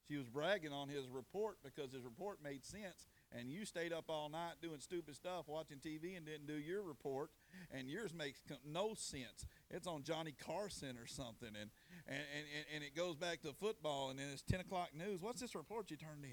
She 0.07 0.17
was 0.17 0.29
bragging 0.29 0.73
on 0.73 0.89
his 0.89 1.09
report 1.09 1.59
because 1.65 1.93
his 1.93 2.05
report 2.05 2.39
made 2.43 2.65
sense 2.65 3.07
and 3.33 3.51
you 3.51 3.65
stayed 3.65 3.93
up 3.93 4.05
all 4.09 4.29
night 4.29 4.55
doing 4.61 4.81
stupid 4.81 5.15
stuff, 5.15 5.47
watching 5.47 5.79
TV, 5.79 6.17
and 6.17 6.27
didn't 6.27 6.47
do 6.47 6.59
your 6.59 6.83
report, 6.83 7.31
and 7.71 7.89
yours 7.89 8.13
makes 8.13 8.41
no 8.67 8.95
sense. 8.95 9.47
It's 9.71 9.87
on 9.87 10.03
Johnny 10.03 10.33
Carson 10.33 10.97
or 10.99 11.07
something, 11.07 11.51
and 11.61 11.71
and 12.11 12.19
and, 12.19 12.67
and 12.75 12.85
it 12.85 12.95
goes 12.95 13.17
back 13.17 13.41
to 13.43 13.53
football, 13.53 14.11
and 14.11 14.19
then 14.19 14.27
it's 14.33 14.43
ten 14.43 14.61
o'clock 14.61 14.89
news. 14.95 15.23
What's 15.23 15.41
this 15.41 15.55
report 15.55 15.91
you 15.91 15.97
turned 15.97 16.25
in? 16.25 16.31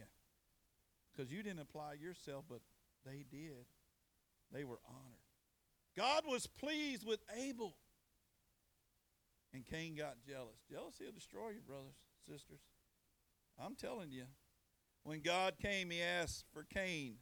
Because 1.15 1.31
you 1.31 1.43
didn't 1.43 1.61
apply 1.61 1.93
yourself, 1.93 2.45
but 2.49 2.59
they 3.05 3.23
did. 3.29 3.65
They 4.51 4.63
were 4.63 4.79
honored. 4.87 5.27
God 5.95 6.23
was 6.27 6.47
pleased 6.47 7.05
with 7.05 7.19
Abel. 7.35 7.75
And 9.53 9.65
Cain 9.65 9.95
got 9.95 10.17
jealous. 10.27 10.59
Jealousy 10.69 11.05
will 11.05 11.13
destroy 11.13 11.49
you, 11.49 11.61
brothers, 11.65 11.95
sisters. 12.29 12.59
I'm 13.59 13.75
telling 13.75 14.11
you. 14.11 14.25
When 15.03 15.21
God 15.21 15.53
came, 15.61 15.89
he 15.89 16.01
asked 16.01 16.45
for 16.53 16.63
Cain, 16.63 17.15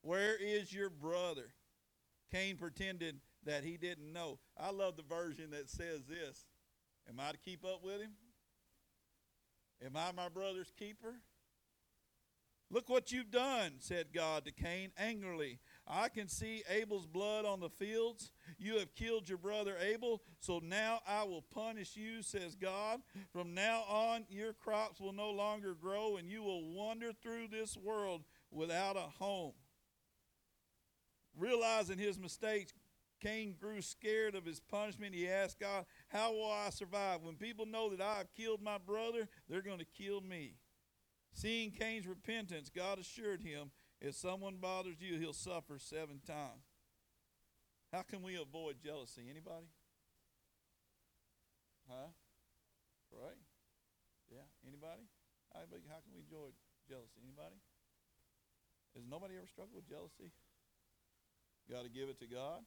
Where 0.00 0.36
is 0.36 0.72
your 0.72 0.90
brother? 0.90 1.52
Cain 2.32 2.56
pretended 2.56 3.20
that 3.44 3.62
he 3.62 3.76
didn't 3.76 4.12
know. 4.12 4.38
I 4.58 4.70
love 4.70 4.96
the 4.96 5.02
version 5.02 5.50
that 5.50 5.70
says 5.70 6.06
this 6.08 6.46
Am 7.08 7.20
I 7.20 7.32
to 7.32 7.38
keep 7.38 7.64
up 7.64 7.82
with 7.82 8.00
him? 8.00 8.12
Am 9.84 9.96
I 9.96 10.12
my 10.12 10.28
brother's 10.28 10.72
keeper? 10.78 11.14
Look 12.68 12.88
what 12.88 13.12
you've 13.12 13.30
done, 13.30 13.74
said 13.78 14.06
God 14.12 14.44
to 14.44 14.50
Cain 14.50 14.90
angrily. 14.98 15.60
I 15.86 16.08
can 16.08 16.26
see 16.26 16.64
Abel's 16.68 17.06
blood 17.06 17.44
on 17.44 17.60
the 17.60 17.68
fields. 17.68 18.32
You 18.58 18.78
have 18.78 18.92
killed 18.96 19.28
your 19.28 19.38
brother 19.38 19.76
Abel, 19.80 20.20
so 20.40 20.58
now 20.58 21.00
I 21.06 21.22
will 21.22 21.42
punish 21.42 21.94
you, 21.94 22.22
says 22.22 22.56
God. 22.56 23.02
From 23.32 23.54
now 23.54 23.84
on, 23.88 24.24
your 24.28 24.52
crops 24.52 25.00
will 25.00 25.12
no 25.12 25.30
longer 25.30 25.74
grow, 25.74 26.16
and 26.16 26.28
you 26.28 26.42
will 26.42 26.72
wander 26.72 27.12
through 27.12 27.48
this 27.48 27.76
world 27.76 28.24
without 28.50 28.96
a 28.96 29.22
home. 29.22 29.52
Realizing 31.38 31.98
his 31.98 32.18
mistakes, 32.18 32.72
Cain 33.26 33.56
grew 33.60 33.82
scared 33.82 34.36
of 34.36 34.44
his 34.44 34.60
punishment. 34.60 35.14
He 35.14 35.28
asked 35.28 35.58
God, 35.58 35.84
How 36.08 36.32
will 36.32 36.50
I 36.50 36.70
survive? 36.70 37.22
When 37.22 37.34
people 37.34 37.66
know 37.66 37.90
that 37.90 38.00
I 38.00 38.18
have 38.18 38.32
killed 38.36 38.62
my 38.62 38.78
brother, 38.78 39.28
they're 39.48 39.62
going 39.62 39.80
to 39.80 39.84
kill 39.84 40.20
me. 40.20 40.54
Seeing 41.32 41.72
Cain's 41.72 42.06
repentance, 42.06 42.70
God 42.74 43.00
assured 43.00 43.42
him 43.42 43.72
if 44.00 44.14
someone 44.14 44.56
bothers 44.60 45.00
you, 45.00 45.18
he'll 45.18 45.32
suffer 45.32 45.78
seven 45.78 46.20
times. 46.24 46.70
How 47.92 48.02
can 48.02 48.22
we 48.22 48.36
avoid 48.36 48.76
jealousy? 48.84 49.22
Anybody? 49.28 49.66
Huh? 51.88 52.10
Right? 53.10 53.40
Yeah. 54.30 54.46
Anybody? 54.66 55.02
How, 55.52 55.60
can 55.60 56.12
we 56.14 56.22
avoid 56.30 56.52
jealousy? 56.88 57.18
Anybody? 57.24 57.56
Has 58.94 59.04
nobody 59.10 59.34
ever 59.36 59.46
struggled 59.46 59.74
with 59.74 59.88
jealousy? 59.88 60.30
Got 61.68 61.82
to 61.82 61.90
give 61.90 62.08
it 62.08 62.20
to 62.20 62.26
God. 62.26 62.62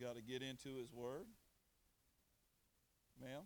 Got 0.00 0.16
to 0.16 0.22
get 0.22 0.42
into 0.42 0.78
His 0.80 0.92
Word. 0.94 1.26
Ma'am? 3.20 3.42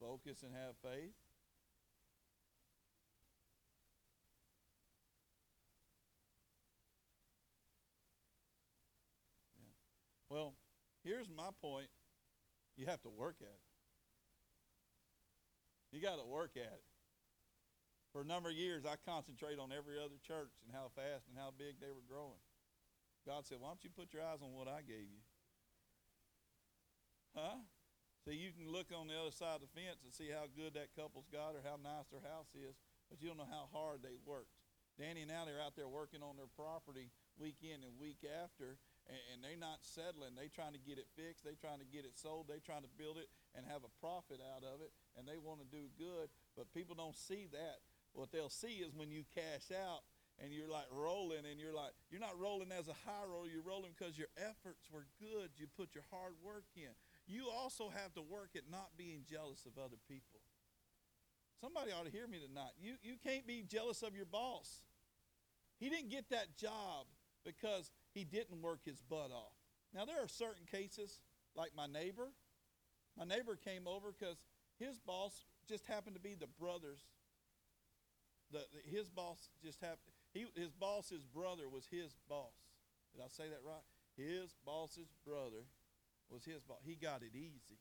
Focus 0.00 0.42
and 0.42 0.52
have 0.52 0.74
faith. 0.82 1.14
Well, 10.28 10.54
here's 11.04 11.28
my 11.30 11.50
point. 11.62 11.86
You 12.76 12.86
have 12.86 13.00
to 13.02 13.08
work 13.08 13.36
at 13.40 13.46
it. 13.46 13.66
You 15.92 16.02
got 16.02 16.16
to 16.16 16.26
work 16.26 16.50
at 16.56 16.62
it. 16.62 16.84
For 18.12 18.22
a 18.22 18.24
number 18.24 18.48
of 18.48 18.56
years, 18.56 18.84
I 18.84 18.96
concentrate 19.08 19.58
on 19.58 19.70
every 19.70 19.98
other 19.98 20.18
church 20.26 20.50
and 20.66 20.74
how 20.74 20.90
fast 20.96 21.28
and 21.28 21.38
how 21.38 21.52
big 21.56 21.80
they 21.80 21.88
were 21.88 22.04
growing. 22.08 22.42
God 23.26 23.42
said, 23.42 23.58
Why 23.58 23.74
don't 23.74 23.82
you 23.82 23.90
put 23.90 24.14
your 24.14 24.22
eyes 24.22 24.38
on 24.38 24.54
what 24.54 24.70
I 24.70 24.86
gave 24.86 25.10
you? 25.10 25.22
Huh? 27.34 27.58
So 28.22 28.30
you 28.30 28.54
can 28.54 28.70
look 28.70 28.94
on 28.94 29.10
the 29.10 29.18
other 29.18 29.34
side 29.34 29.58
of 29.58 29.66
the 29.66 29.72
fence 29.74 30.02
and 30.06 30.14
see 30.14 30.30
how 30.30 30.46
good 30.50 30.74
that 30.78 30.94
couple's 30.94 31.30
got 31.30 31.58
or 31.58 31.62
how 31.62 31.78
nice 31.78 32.10
their 32.10 32.24
house 32.26 32.50
is, 32.54 32.74
but 33.10 33.22
you 33.22 33.30
don't 33.30 33.38
know 33.38 33.50
how 33.50 33.70
hard 33.70 34.02
they 34.02 34.18
worked. 34.26 34.50
Danny 34.96 35.22
and 35.22 35.30
are 35.30 35.60
out 35.60 35.76
there 35.76 35.86
working 35.86 36.24
on 36.24 36.40
their 36.40 36.48
property 36.56 37.12
week 37.36 37.60
in 37.60 37.84
and 37.84 37.92
week 38.00 38.24
after, 38.24 38.80
and, 39.04 39.20
and 39.30 39.38
they're 39.44 39.60
not 39.60 39.84
settling. 39.84 40.32
They're 40.32 40.48
trying 40.50 40.72
to 40.72 40.80
get 40.80 40.96
it 40.96 41.06
fixed. 41.12 41.44
They're 41.44 41.60
trying 41.60 41.84
to 41.84 41.88
get 41.88 42.08
it 42.08 42.16
sold. 42.16 42.48
They're 42.48 42.64
trying 42.64 42.82
to 42.82 42.92
build 42.96 43.20
it 43.20 43.28
and 43.52 43.68
have 43.68 43.84
a 43.84 43.92
profit 44.00 44.40
out 44.40 44.64
of 44.64 44.80
it, 44.80 44.90
and 45.14 45.28
they 45.28 45.36
want 45.36 45.60
to 45.60 45.68
do 45.68 45.92
good. 46.00 46.32
But 46.56 46.72
people 46.72 46.96
don't 46.96 47.14
see 47.14 47.44
that. 47.52 47.84
What 48.16 48.32
they'll 48.32 48.48
see 48.48 48.80
is 48.80 48.96
when 48.96 49.12
you 49.12 49.28
cash 49.36 49.68
out 49.68 50.00
and 50.42 50.52
you're 50.52 50.68
like 50.68 50.86
rolling, 50.92 51.44
and 51.50 51.58
you're 51.58 51.74
like, 51.74 51.92
you're 52.10 52.20
not 52.20 52.38
rolling 52.38 52.72
as 52.72 52.88
a 52.88 52.96
high 53.08 53.24
roller. 53.28 53.48
You're 53.48 53.64
rolling 53.64 53.92
because 53.96 54.18
your 54.18 54.28
efforts 54.36 54.88
were 54.92 55.06
good. 55.18 55.50
You 55.56 55.66
put 55.76 55.94
your 55.94 56.04
hard 56.10 56.34
work 56.44 56.64
in. 56.76 56.92
You 57.26 57.48
also 57.48 57.88
have 57.88 58.12
to 58.14 58.22
work 58.22 58.50
at 58.54 58.70
not 58.70 58.90
being 58.96 59.24
jealous 59.28 59.64
of 59.66 59.82
other 59.82 59.96
people. 60.08 60.40
Somebody 61.60 61.90
ought 61.90 62.04
to 62.04 62.12
hear 62.12 62.28
me 62.28 62.38
tonight. 62.38 62.76
You, 62.78 62.94
you 63.02 63.16
can't 63.22 63.46
be 63.46 63.64
jealous 63.66 64.02
of 64.02 64.14
your 64.14 64.26
boss. 64.26 64.82
He 65.78 65.88
didn't 65.88 66.10
get 66.10 66.28
that 66.30 66.56
job 66.56 67.06
because 67.44 67.90
he 68.12 68.24
didn't 68.24 68.60
work 68.62 68.80
his 68.84 69.00
butt 69.00 69.30
off. 69.32 69.56
Now, 69.94 70.04
there 70.04 70.22
are 70.22 70.28
certain 70.28 70.66
cases, 70.70 71.20
like 71.54 71.70
my 71.74 71.86
neighbor. 71.86 72.28
My 73.16 73.24
neighbor 73.24 73.56
came 73.56 73.88
over 73.88 74.12
because 74.12 74.36
his 74.78 74.98
boss 74.98 75.44
just 75.66 75.86
happened 75.86 76.16
to 76.16 76.20
be 76.20 76.34
the 76.34 76.48
brother's. 76.60 77.00
The, 78.52 78.60
the, 78.72 78.96
his 78.96 79.08
boss 79.08 79.48
just 79.62 79.80
happened. 79.80 80.15
He, 80.36 80.44
his 80.60 80.70
boss's 80.70 81.24
brother 81.24 81.66
was 81.66 81.88
his 81.90 82.14
boss. 82.28 82.52
Did 83.14 83.22
I 83.24 83.28
say 83.28 83.48
that 83.48 83.64
right? 83.64 83.84
His 84.16 84.54
boss's 84.66 85.08
brother 85.24 85.64
was 86.28 86.44
his 86.44 86.60
boss. 86.62 86.78
He 86.84 86.94
got 86.94 87.22
it 87.22 87.34
easy, 87.34 87.80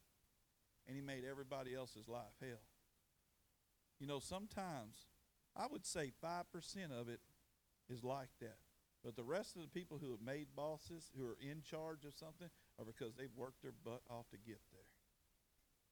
and 0.87 0.95
he 0.95 1.01
made 1.01 1.23
everybody 1.29 1.75
else's 1.75 2.07
life 2.07 2.31
hell. 2.39 2.63
You 3.99 4.07
know, 4.07 4.19
sometimes 4.19 5.07
I 5.55 5.67
would 5.67 5.85
say 5.85 6.13
5% 6.23 6.43
of 6.97 7.09
it 7.09 7.19
is 7.89 8.05
like 8.05 8.31
that. 8.39 8.57
But 9.03 9.17
the 9.17 9.23
rest 9.23 9.57
of 9.57 9.61
the 9.61 9.67
people 9.67 9.99
who 10.01 10.11
have 10.11 10.21
made 10.21 10.47
bosses, 10.55 11.11
who 11.17 11.25
are 11.25 11.37
in 11.41 11.61
charge 11.61 12.05
of 12.05 12.15
something, 12.15 12.47
are 12.79 12.85
because 12.85 13.15
they've 13.15 13.35
worked 13.35 13.61
their 13.63 13.75
butt 13.83 14.01
off 14.09 14.29
to 14.31 14.37
get 14.37 14.61
there. 14.71 14.87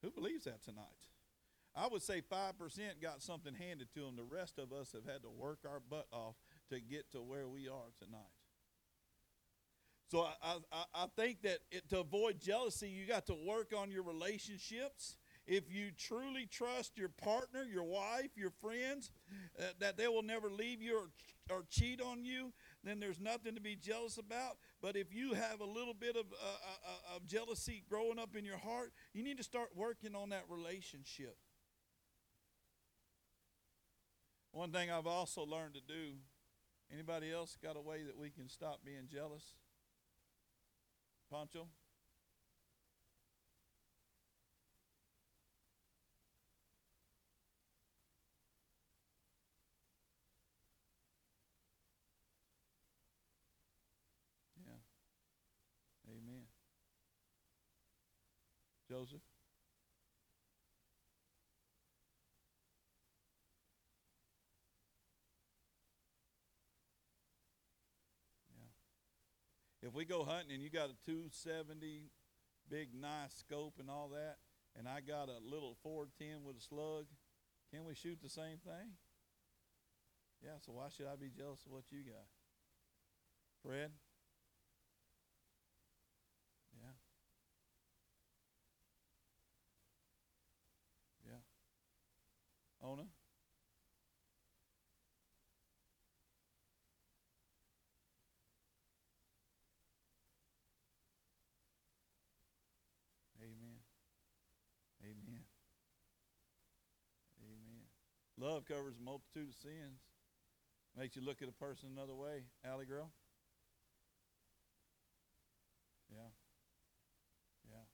Who 0.01 0.11
believes 0.11 0.45
that 0.45 0.63
tonight? 0.63 1.11
I 1.75 1.87
would 1.87 2.01
say 2.01 2.21
5% 2.21 3.01
got 3.01 3.21
something 3.21 3.53
handed 3.53 3.91
to 3.93 4.01
them. 4.01 4.15
The 4.15 4.23
rest 4.23 4.59
of 4.59 4.71
us 4.71 4.93
have 4.93 5.11
had 5.11 5.23
to 5.23 5.29
work 5.29 5.59
our 5.65 5.79
butt 5.79 6.07
off 6.11 6.35
to 6.69 6.79
get 6.79 7.11
to 7.11 7.21
where 7.21 7.47
we 7.47 7.67
are 7.67 7.91
tonight. 8.03 8.21
So 10.11 10.27
I, 10.43 10.57
I, 10.71 10.83
I 10.93 11.05
think 11.15 11.41
that 11.41 11.59
it, 11.71 11.89
to 11.89 11.99
avoid 11.99 12.39
jealousy, 12.39 12.87
you 12.87 13.07
got 13.07 13.25
to 13.27 13.35
work 13.47 13.73
on 13.75 13.89
your 13.89 14.03
relationships 14.03 15.17
if 15.45 15.69
you 15.69 15.91
truly 15.97 16.45
trust 16.45 16.97
your 16.97 17.09
partner, 17.09 17.63
your 17.63 17.83
wife, 17.83 18.29
your 18.35 18.51
friends, 18.61 19.11
uh, 19.59 19.63
that 19.79 19.97
they 19.97 20.07
will 20.07 20.23
never 20.23 20.49
leave 20.49 20.81
you 20.81 20.97
or, 21.49 21.55
or 21.55 21.65
cheat 21.69 22.01
on 22.01 22.23
you, 22.23 22.53
then 22.83 22.99
there's 22.99 23.19
nothing 23.19 23.55
to 23.55 23.61
be 23.61 23.75
jealous 23.75 24.17
about. 24.17 24.57
But 24.81 24.95
if 24.95 25.13
you 25.13 25.33
have 25.33 25.59
a 25.59 25.65
little 25.65 25.93
bit 25.93 26.15
of, 26.15 26.25
uh, 26.31 26.45
uh, 26.45 27.13
uh, 27.13 27.15
of 27.17 27.25
jealousy 27.27 27.83
growing 27.89 28.19
up 28.19 28.35
in 28.37 28.45
your 28.45 28.57
heart, 28.57 28.93
you 29.13 29.23
need 29.23 29.37
to 29.37 29.43
start 29.43 29.69
working 29.75 30.15
on 30.15 30.29
that 30.29 30.43
relationship. 30.47 31.35
One 34.51 34.71
thing 34.71 34.91
I've 34.91 35.07
also 35.07 35.43
learned 35.43 35.73
to 35.73 35.81
do, 35.81 36.13
anybody 36.93 37.31
else 37.31 37.57
got 37.61 37.75
a 37.75 37.81
way 37.81 38.03
that 38.03 38.17
we 38.17 38.29
can 38.29 38.47
stop 38.47 38.79
being 38.85 39.07
jealous? 39.11 39.43
Pancho? 41.31 41.67
Amen, 56.07 56.43
Joseph? 58.87 59.32
If 69.85 69.93
we 69.93 70.05
go 70.05 70.23
hunting 70.23 70.53
and 70.53 70.63
you 70.63 70.69
got 70.69 70.89
a 70.89 70.95
270 71.05 72.09
big 72.69 72.95
nice 72.95 73.35
scope 73.35 73.73
and 73.79 73.89
all 73.89 74.09
that, 74.13 74.37
and 74.77 74.87
I 74.87 75.01
got 75.01 75.27
a 75.27 75.43
little 75.43 75.75
410 75.83 76.45
with 76.45 76.55
a 76.55 76.61
slug, 76.61 77.05
can 77.69 77.83
we 77.83 77.93
shoot 77.93 78.17
the 78.23 78.29
same 78.29 78.59
thing? 78.63 78.95
Yeah, 80.41 80.55
so 80.65 80.71
why 80.71 80.87
should 80.87 81.07
I 81.07 81.17
be 81.19 81.29
jealous 81.29 81.65
of 81.65 81.73
what 81.73 81.83
you 81.91 81.99
got? 82.03 82.27
Fred? 83.61 83.91
Yeah. 86.81 86.95
Yeah. 91.27 92.87
Ona? 92.87 93.03
Amen. 103.43 103.79
Amen. 105.03 105.43
Amen. 107.43 107.83
Love 108.43 108.65
covers 108.67 108.99
a 108.99 109.01
multitude 109.01 109.47
of 109.47 109.55
sins. 109.55 110.03
Makes 110.99 111.15
you 111.15 111.23
look 111.23 111.41
at 111.41 111.47
a 111.47 111.53
person 111.55 111.87
another 111.95 112.13
way. 112.13 112.43
Allie 112.67 112.85
girl? 112.85 113.09
Yeah. 116.11 116.27
Yeah. 117.63 117.87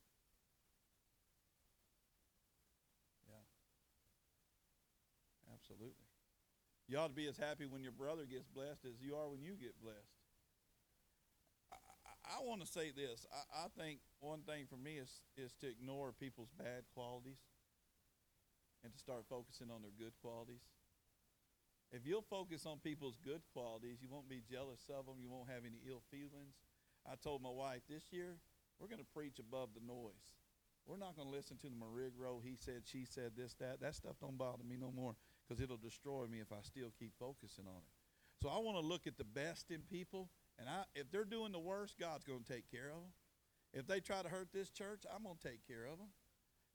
Yeah. 3.30 3.46
Absolutely. 5.54 6.10
You 6.88 6.98
ought 6.98 7.10
to 7.10 7.14
be 7.14 7.28
as 7.28 7.38
happy 7.38 7.68
when 7.68 7.84
your 7.84 7.92
brother 7.92 8.26
gets 8.26 8.48
blessed 8.48 8.86
as 8.86 9.00
you 9.00 9.16
are 9.16 9.30
when 9.30 9.44
you 9.44 9.54
get 9.54 9.80
blessed. 9.80 10.18
I, 11.72 11.78
I, 11.78 12.42
I 12.42 12.48
want 12.48 12.62
to 12.62 12.68
say 12.68 12.90
this. 12.90 13.28
I, 13.32 13.66
I 13.66 13.68
think 13.78 14.00
one 14.20 14.42
thing 14.42 14.66
for 14.68 14.78
me 14.78 14.98
is, 14.98 15.12
is 15.38 15.54
to 15.62 15.70
ignore 15.70 16.12
people's 16.12 16.50
bad 16.58 16.90
qualities 16.96 17.38
and 18.84 18.94
to 18.94 19.00
start 19.00 19.26
focusing 19.30 19.72
on 19.72 19.82
their 19.82 19.96
good 19.98 20.14
qualities. 20.22 20.64
If 21.92 22.06
you'll 22.06 22.26
focus 22.30 22.66
on 22.66 22.80
people's 22.80 23.18
good 23.18 23.42
qualities, 23.52 23.98
you 24.02 24.10
won't 24.10 24.30
be 24.30 24.44
jealous 24.46 24.86
of 24.94 25.06
them. 25.06 25.18
You 25.20 25.30
won't 25.30 25.50
have 25.50 25.66
any 25.66 25.82
ill 25.90 26.04
feelings. 26.12 26.56
I 27.06 27.16
told 27.16 27.42
my 27.42 27.50
wife 27.50 27.82
this 27.90 28.04
year, 28.12 28.38
we're 28.80 28.88
going 28.88 29.02
to 29.02 29.14
preach 29.16 29.40
above 29.40 29.70
the 29.74 29.82
noise. 29.82 30.38
We're 30.86 30.98
not 30.98 31.16
going 31.16 31.28
to 31.28 31.36
listen 31.36 31.58
to 31.58 31.70
the 31.70 31.76
Marigro. 31.76 32.42
He 32.44 32.58
said, 32.58 32.84
she 32.86 33.06
said, 33.06 33.34
this, 33.36 33.54
that. 33.60 33.82
That 33.82 33.96
stuff 33.96 34.16
don't 34.22 34.38
bother 34.38 34.64
me 34.64 34.78
no 34.80 34.92
more 34.92 35.16
because 35.42 35.62
it'll 35.62 35.78
destroy 35.78 36.26
me 36.26 36.40
if 36.40 36.52
I 36.52 36.62
still 36.62 36.94
keep 36.98 37.14
focusing 37.20 37.66
on 37.68 37.82
it. 37.82 37.94
So 38.42 38.50
I 38.50 38.58
want 38.60 38.78
to 38.78 38.86
look 38.86 39.06
at 39.06 39.18
the 39.18 39.26
best 39.26 39.70
in 39.70 39.82
people, 39.82 40.30
and 40.58 40.70
I, 40.70 40.84
if 40.96 41.12
they're 41.12 41.26
doing 41.26 41.52
the 41.52 41.60
worst, 41.60 42.00
God's 42.00 42.24
going 42.24 42.44
to 42.44 42.54
take 42.54 42.72
care 42.72 42.90
of 42.90 43.02
them. 43.02 43.12
If 43.74 43.86
they 43.86 44.00
try 44.00 44.22
to 44.22 44.30
hurt 44.30 44.50
this 44.54 44.70
church, 44.70 45.04
I'm 45.14 45.24
going 45.24 45.36
to 45.36 45.48
take 45.48 45.68
care 45.68 45.86
of 45.86 45.98
them. 45.98 46.08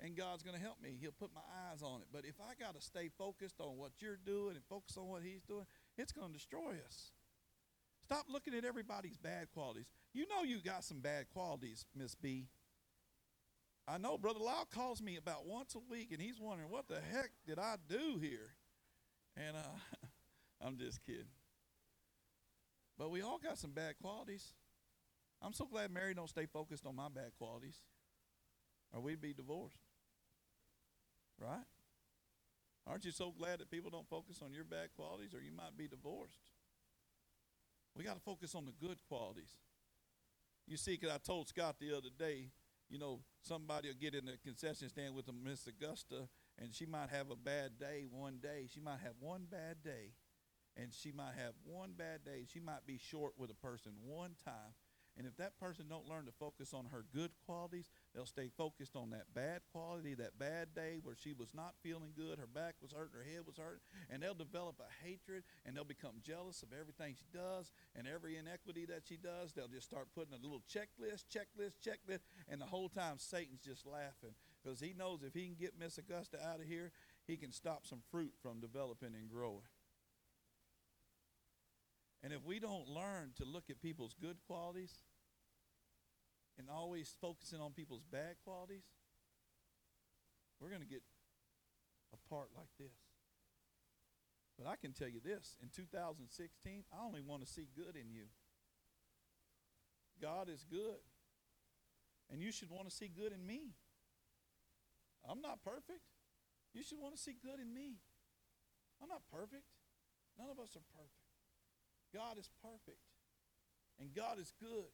And 0.01 0.17
God's 0.17 0.43
going 0.43 0.57
to 0.57 0.63
help 0.63 0.83
me. 0.83 0.97
He'll 1.01 1.13
put 1.13 1.31
my 1.35 1.41
eyes 1.71 1.83
on 1.83 2.01
it. 2.01 2.09
But 2.13 2.25
if 2.25 2.35
I 2.41 2.55
got 2.63 2.75
to 2.75 2.83
stay 2.83 3.11
focused 3.17 3.61
on 3.61 3.79
what 3.79 3.93
you're 4.01 4.19
doing 4.27 4.57
and 4.57 4.65
focus 4.69 4.97
on 4.97 5.09
what 5.09 5.23
He's 5.23 5.43
doing, 5.43 5.67
it's 5.97 6.13
going 6.13 6.29
to 6.29 6.35
destroy 6.35 6.75
us. 6.87 7.13
Stop 8.03 8.27
looking 8.29 8.55
at 8.55 8.65
everybody's 8.65 9.17
bad 9.17 9.51
qualities. 9.55 9.87
You 10.13 10.27
know 10.29 10.43
you 10.43 10.59
got 10.61 10.85
some 10.85 11.01
bad 11.01 11.27
qualities, 11.33 11.87
Miss 11.97 12.15
B. 12.15 12.49
I 13.87 13.99
know 13.99 14.19
Brother 14.19 14.41
Lyle 14.41 14.67
calls 14.73 15.01
me 15.03 15.17
about 15.17 15.47
once 15.47 15.75
a 15.75 15.79
week, 15.91 16.09
and 16.13 16.21
he's 16.21 16.41
wondering, 16.41 16.71
what 16.71 16.89
the 16.89 17.01
heck 17.13 17.31
did 17.47 17.59
I 17.59 17.77
do 17.89 18.19
here? 18.21 18.55
And 19.37 19.57
uh, 19.57 20.07
I'm 20.61 20.79
just 20.79 21.05
kidding. 21.05 21.25
But 22.99 23.11
we 23.11 23.23
all 23.23 23.39
got 23.39 23.59
some 23.59 23.73
bad 23.73 23.95
qualities. 24.01 24.53
I'm 25.43 25.53
so 25.53 25.67
glad 25.67 25.91
Mary 25.91 26.15
don't 26.15 26.29
stay 26.29 26.47
focused 26.47 26.87
on 26.87 26.97
my 26.97 27.09
bad 27.09 27.33
qualities, 27.37 27.77
or 28.93 29.01
we'd 29.01 29.21
be 29.21 29.35
divorced. 29.35 29.84
Right? 31.41 31.67
Aren't 32.87 33.05
you 33.05 33.13
so 33.13 33.33
glad 33.37 33.61
that 33.61 33.71
people 33.71 33.91
don't 33.91 34.09
focus 34.09 34.41
on 34.43 34.53
your 34.53 34.65
bad 34.65 34.89
qualities, 34.95 35.35
or 35.35 35.41
you 35.41 35.53
might 35.53 35.77
be 35.77 35.89
divorced? 35.89 36.51
We 37.97 38.05
got 38.05 38.15
to 38.15 38.21
focus 38.21 38.55
on 38.55 38.67
the 38.67 38.73
good 38.87 38.99
qualities. 39.09 39.57
You 40.67 40.77
see, 40.77 40.93
because 40.93 41.15
I 41.15 41.19
told 41.19 41.49
Scott 41.49 41.77
the 41.79 41.97
other 41.97 42.11
day, 42.19 42.51
you 42.89 42.99
know, 42.99 43.21
somebody 43.43 43.89
will 43.89 43.97
get 44.01 44.15
in 44.15 44.27
the 44.27 44.37
concession 44.45 44.89
stand 44.89 45.15
with 45.15 45.29
a 45.29 45.33
Miss 45.33 45.67
Augusta, 45.67 46.29
and 46.59 46.75
she 46.75 46.87
might 46.87 47.11
have 47.11 47.31
a 47.31 47.37
bad 47.37 47.79
day 47.79 48.05
one 48.11 48.39
day. 48.43 48.69
She 48.73 48.81
might 48.81 49.01
have 49.01 49.15
one 49.21 49.47
bad 49.51 49.83
day, 49.83 50.13
and 50.77 50.93
she 50.93 51.13
might 51.13 51.35
have 51.37 51.55
one 51.65 51.93
bad 51.97 52.25
day. 52.25 52.47
She 52.53 52.61
might 52.61 52.87
be 52.87 52.99
short 52.99 53.33
with 53.39 53.51
a 53.51 53.55
person 53.55 53.93
one 54.05 54.33
time, 54.45 54.75
And 55.17 55.27
if 55.27 55.37
that 55.37 55.59
person 55.61 55.87
don't 55.89 56.09
learn 56.09 56.27
to 56.27 56.33
focus 56.33 56.75
on 56.75 56.87
her 56.91 57.05
good 57.15 57.31
qualities, 57.47 57.91
they'll 58.15 58.27
stay 58.27 58.51
focused 58.57 58.97
on 58.97 59.11
that 59.11 59.33
bad 59.33 59.61
quality, 59.71 60.15
that 60.15 60.39
bad 60.39 60.75
day 60.75 60.99
where 61.03 61.15
she 61.15 61.33
was 61.33 61.55
not 61.55 61.75
feeling 61.83 62.11
good, 62.17 62.39
her 62.39 62.49
back 62.49 62.75
was 62.83 62.93
hurting, 62.93 63.19
her 63.19 63.25
head 63.25 63.47
was 63.47 63.57
hurting, 63.57 63.81
and 64.11 64.23
they'll 64.23 64.35
develop 64.35 64.81
a 64.81 65.07
hatred 65.07 65.45
and 65.65 65.77
they'll 65.77 65.85
become 65.85 66.15
jealous 66.23 66.63
of 66.63 66.71
everything 66.79 67.15
she 67.17 67.27
does 67.33 67.71
and 67.95 68.09
every 68.09 68.37
inequity 68.37 68.87
that 68.87 69.03
she 69.07 69.17
does. 69.17 69.53
They'll 69.53 69.69
just 69.69 69.87
start 69.87 70.09
putting 70.15 70.35
a 70.35 70.43
little 70.43 70.63
checklist, 70.67 71.25
checklist, 71.31 71.79
checklist, 71.85 72.23
and 72.49 72.61
the 72.61 72.67
whole 72.67 72.89
time 72.89 73.19
Satan's 73.19 73.61
just 73.61 73.87
laughing 73.87 74.35
because 74.63 74.81
he 74.81 74.95
knows 74.99 75.23
if 75.23 75.35
he 75.35 75.47
can 75.47 75.55
get 75.55 75.79
Miss 75.79 75.99
Augusta 75.99 76.39
out 76.45 76.61
of 76.61 76.67
here, 76.67 76.91
he 77.27 77.37
can 77.37 77.53
stop 77.53 77.87
some 77.87 78.03
fruit 78.11 78.33
from 78.43 78.61
developing 78.61 79.15
and 79.15 79.31
growing. 79.31 79.63
And 82.25 82.33
if 82.33 82.43
we 82.43 82.59
don't 82.59 82.89
learn 82.89 83.33
to 83.37 83.45
look 83.45 83.65
at 83.69 83.83
people's 83.83 84.17
good 84.19 84.39
qualities 84.47 84.95
and 86.59 86.71
always 86.71 87.15
focusing 87.21 87.61
on 87.61 87.73
people's 87.73 88.03
bad 88.11 88.37
qualities, 88.45 88.85
we're 90.59 90.71
going 90.71 90.81
to 90.81 90.89
get 90.89 91.03
a 92.15 92.29
part 92.31 92.49
like 92.57 92.73
this. 92.81 92.97
But 94.57 94.67
I 94.67 94.77
can 94.77 94.95
tell 94.95 95.09
you 95.09 95.21
this 95.23 95.57
in 95.63 95.69
2016, 95.69 96.85
I 96.91 97.05
only 97.05 97.21
want 97.21 97.45
to 97.45 97.53
see 97.53 97.69
good 97.77 97.95
in 97.95 98.11
you. 98.11 98.25
God 100.23 100.49
is 100.49 100.65
good. 100.65 101.05
And 102.33 102.41
you 102.41 102.53
should 102.53 102.71
want 102.71 102.89
to 102.89 102.95
see 102.95 103.11
good 103.15 103.33
in 103.33 103.47
me. 103.47 103.75
I'm 105.29 105.43
not 105.43 105.63
perfect. 105.63 106.09
You 106.73 106.83
should 106.83 106.99
want 106.99 107.15
to 107.17 107.21
see 107.21 107.37
good 107.45 107.61
in 107.61 107.75
me. 107.75 107.99
I'm 109.03 109.09
not 109.09 109.21
perfect. 109.31 109.65
None 110.39 110.49
of 110.49 110.59
us 110.59 110.75
are 110.75 110.87
perfect. 110.97 111.24
God 112.15 112.39
is 112.39 112.49
perfect. 112.63 113.03
And 114.01 114.15
God 114.15 114.39
is 114.39 114.53
good. 114.61 114.93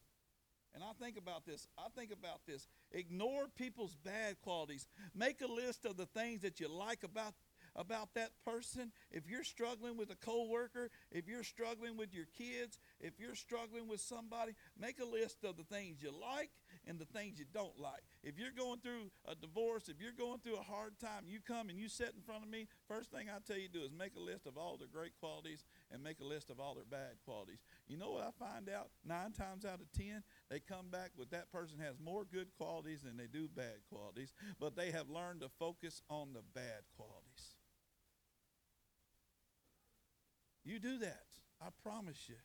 And 0.73 0.83
I 0.83 0.93
think 1.03 1.17
about 1.17 1.45
this. 1.45 1.67
I 1.77 1.87
think 1.95 2.11
about 2.11 2.41
this. 2.47 2.67
Ignore 2.91 3.47
people's 3.57 3.95
bad 4.03 4.39
qualities. 4.41 4.87
Make 5.13 5.41
a 5.41 5.51
list 5.51 5.85
of 5.85 5.97
the 5.97 6.05
things 6.05 6.41
that 6.41 6.59
you 6.59 6.67
like 6.67 7.03
about 7.03 7.33
about 7.75 8.09
that 8.15 8.31
person, 8.45 8.91
if 9.11 9.29
you're 9.29 9.45
struggling 9.45 9.95
with 9.95 10.11
a 10.11 10.15
coworker, 10.15 10.89
if 11.09 11.27
you're 11.27 11.43
struggling 11.43 11.95
with 11.95 12.13
your 12.13 12.25
kids, 12.37 12.79
if 12.99 13.13
you're 13.19 13.35
struggling 13.35 13.87
with 13.87 14.01
somebody, 14.01 14.53
make 14.77 14.99
a 14.99 15.05
list 15.05 15.43
of 15.43 15.55
the 15.55 15.63
things 15.63 16.01
you 16.01 16.11
like 16.11 16.49
and 16.87 16.99
the 16.99 17.05
things 17.05 17.39
you 17.39 17.45
don't 17.53 17.77
like. 17.79 18.01
If 18.23 18.37
you're 18.37 18.55
going 18.55 18.79
through 18.79 19.11
a 19.27 19.35
divorce, 19.35 19.89
if 19.89 19.99
you're 19.99 20.17
going 20.17 20.39
through 20.39 20.57
a 20.57 20.63
hard 20.63 20.99
time, 20.99 21.25
you 21.27 21.39
come 21.39 21.69
and 21.69 21.77
you 21.77 21.89
sit 21.89 22.13
in 22.15 22.21
front 22.21 22.43
of 22.43 22.49
me, 22.49 22.67
first 22.87 23.11
thing 23.11 23.27
I 23.29 23.39
tell 23.45 23.57
you 23.57 23.67
to 23.67 23.73
do 23.73 23.85
is 23.85 23.91
make 23.91 24.15
a 24.15 24.19
list 24.19 24.45
of 24.47 24.57
all 24.57 24.77
their 24.77 24.87
great 24.87 25.13
qualities 25.19 25.63
and 25.91 26.03
make 26.03 26.19
a 26.19 26.25
list 26.25 26.49
of 26.49 26.59
all 26.59 26.75
their 26.75 26.89
bad 26.89 27.17
qualities. 27.25 27.59
You 27.87 27.97
know 27.97 28.11
what 28.11 28.23
I 28.23 28.31
find 28.37 28.69
out? 28.69 28.89
Nine 29.05 29.31
times 29.31 29.65
out 29.65 29.81
of 29.81 29.91
ten, 29.91 30.23
they 30.49 30.59
come 30.59 30.89
back 30.89 31.11
with 31.17 31.29
that 31.31 31.51
person 31.51 31.79
has 31.79 31.99
more 31.99 32.25
good 32.25 32.47
qualities 32.57 33.01
than 33.01 33.17
they 33.17 33.27
do 33.27 33.47
bad 33.47 33.81
qualities, 33.91 34.33
but 34.59 34.75
they 34.75 34.91
have 34.91 35.09
learned 35.09 35.41
to 35.41 35.49
focus 35.49 36.01
on 36.09 36.33
the 36.33 36.43
bad 36.53 36.83
qualities. 36.95 37.55
You 40.63 40.79
do 40.79 40.97
that. 40.99 41.25
I 41.61 41.69
promise 41.83 42.27
you. 42.27 42.35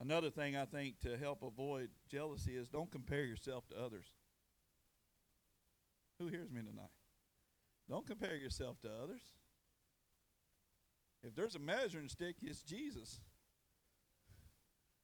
Another 0.00 0.30
thing 0.30 0.56
I 0.56 0.64
think 0.64 1.00
to 1.00 1.16
help 1.16 1.42
avoid 1.42 1.88
jealousy 2.10 2.56
is 2.56 2.68
don't 2.68 2.90
compare 2.90 3.24
yourself 3.24 3.66
to 3.68 3.82
others. 3.82 4.06
Who 6.18 6.28
hears 6.28 6.50
me 6.50 6.60
tonight? 6.62 6.90
Don't 7.88 8.06
compare 8.06 8.36
yourself 8.36 8.80
to 8.82 8.88
others. 9.02 9.20
If 11.22 11.34
there's 11.34 11.54
a 11.54 11.58
measuring 11.58 12.08
stick, 12.08 12.36
it's 12.42 12.62
Jesus. 12.62 13.20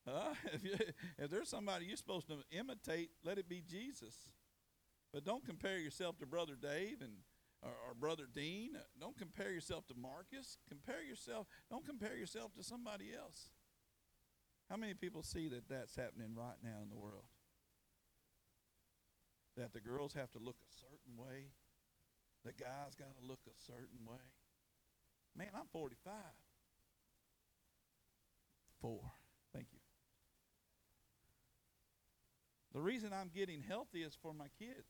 Huh? 0.06 0.34
If, 0.52 0.64
you, 0.64 0.74
if 1.18 1.30
there's 1.30 1.48
somebody 1.48 1.86
you're 1.86 1.96
supposed 1.96 2.28
to 2.28 2.38
imitate, 2.50 3.10
let 3.24 3.38
it 3.38 3.48
be 3.48 3.62
Jesus. 3.66 4.14
But 5.12 5.24
don't 5.24 5.44
compare 5.44 5.78
yourself 5.78 6.18
to 6.18 6.26
Brother 6.26 6.56
Dave 6.60 7.00
and 7.00 7.12
or, 7.62 7.70
or 7.70 7.94
Brother 7.94 8.24
Dean. 8.32 8.70
Don't 8.98 9.16
compare 9.18 9.50
yourself 9.50 9.86
to 9.88 9.94
Marcus. 9.94 10.56
Compare 10.68 11.02
yourself. 11.02 11.46
Don't 11.70 11.86
compare 11.86 12.16
yourself 12.16 12.54
to 12.54 12.62
somebody 12.62 13.10
else. 13.16 13.50
How 14.70 14.76
many 14.76 14.94
people 14.94 15.22
see 15.22 15.48
that 15.48 15.68
that's 15.68 15.96
happening 15.96 16.34
right 16.34 16.56
now 16.62 16.78
in 16.82 16.88
the 16.88 16.96
world? 16.96 17.24
That 19.56 19.72
the 19.72 19.80
girls 19.80 20.14
have 20.14 20.30
to 20.32 20.38
look 20.38 20.56
a 20.62 20.72
certain 20.78 21.18
way, 21.18 21.50
the 22.44 22.52
guys 22.52 22.94
got 22.96 23.18
to 23.20 23.26
look 23.26 23.40
a 23.46 23.60
certain 23.66 24.06
way. 24.06 24.22
Man, 25.36 25.48
I'm 25.54 25.66
45. 25.72 26.12
Four. 28.80 29.00
Thank 29.52 29.66
you. 29.72 29.80
The 32.72 32.80
reason 32.80 33.10
I'm 33.12 33.30
getting 33.34 33.60
healthy 33.60 34.02
is 34.02 34.16
for 34.22 34.32
my 34.32 34.46
kids, 34.58 34.86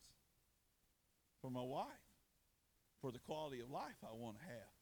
for 1.41 1.51
my 1.51 1.63
wife 1.63 1.87
for 3.01 3.11
the 3.11 3.19
quality 3.19 3.61
of 3.61 3.71
life 3.71 3.97
I 4.05 4.15
want 4.15 4.37
to 4.39 4.45
have. 4.45 4.73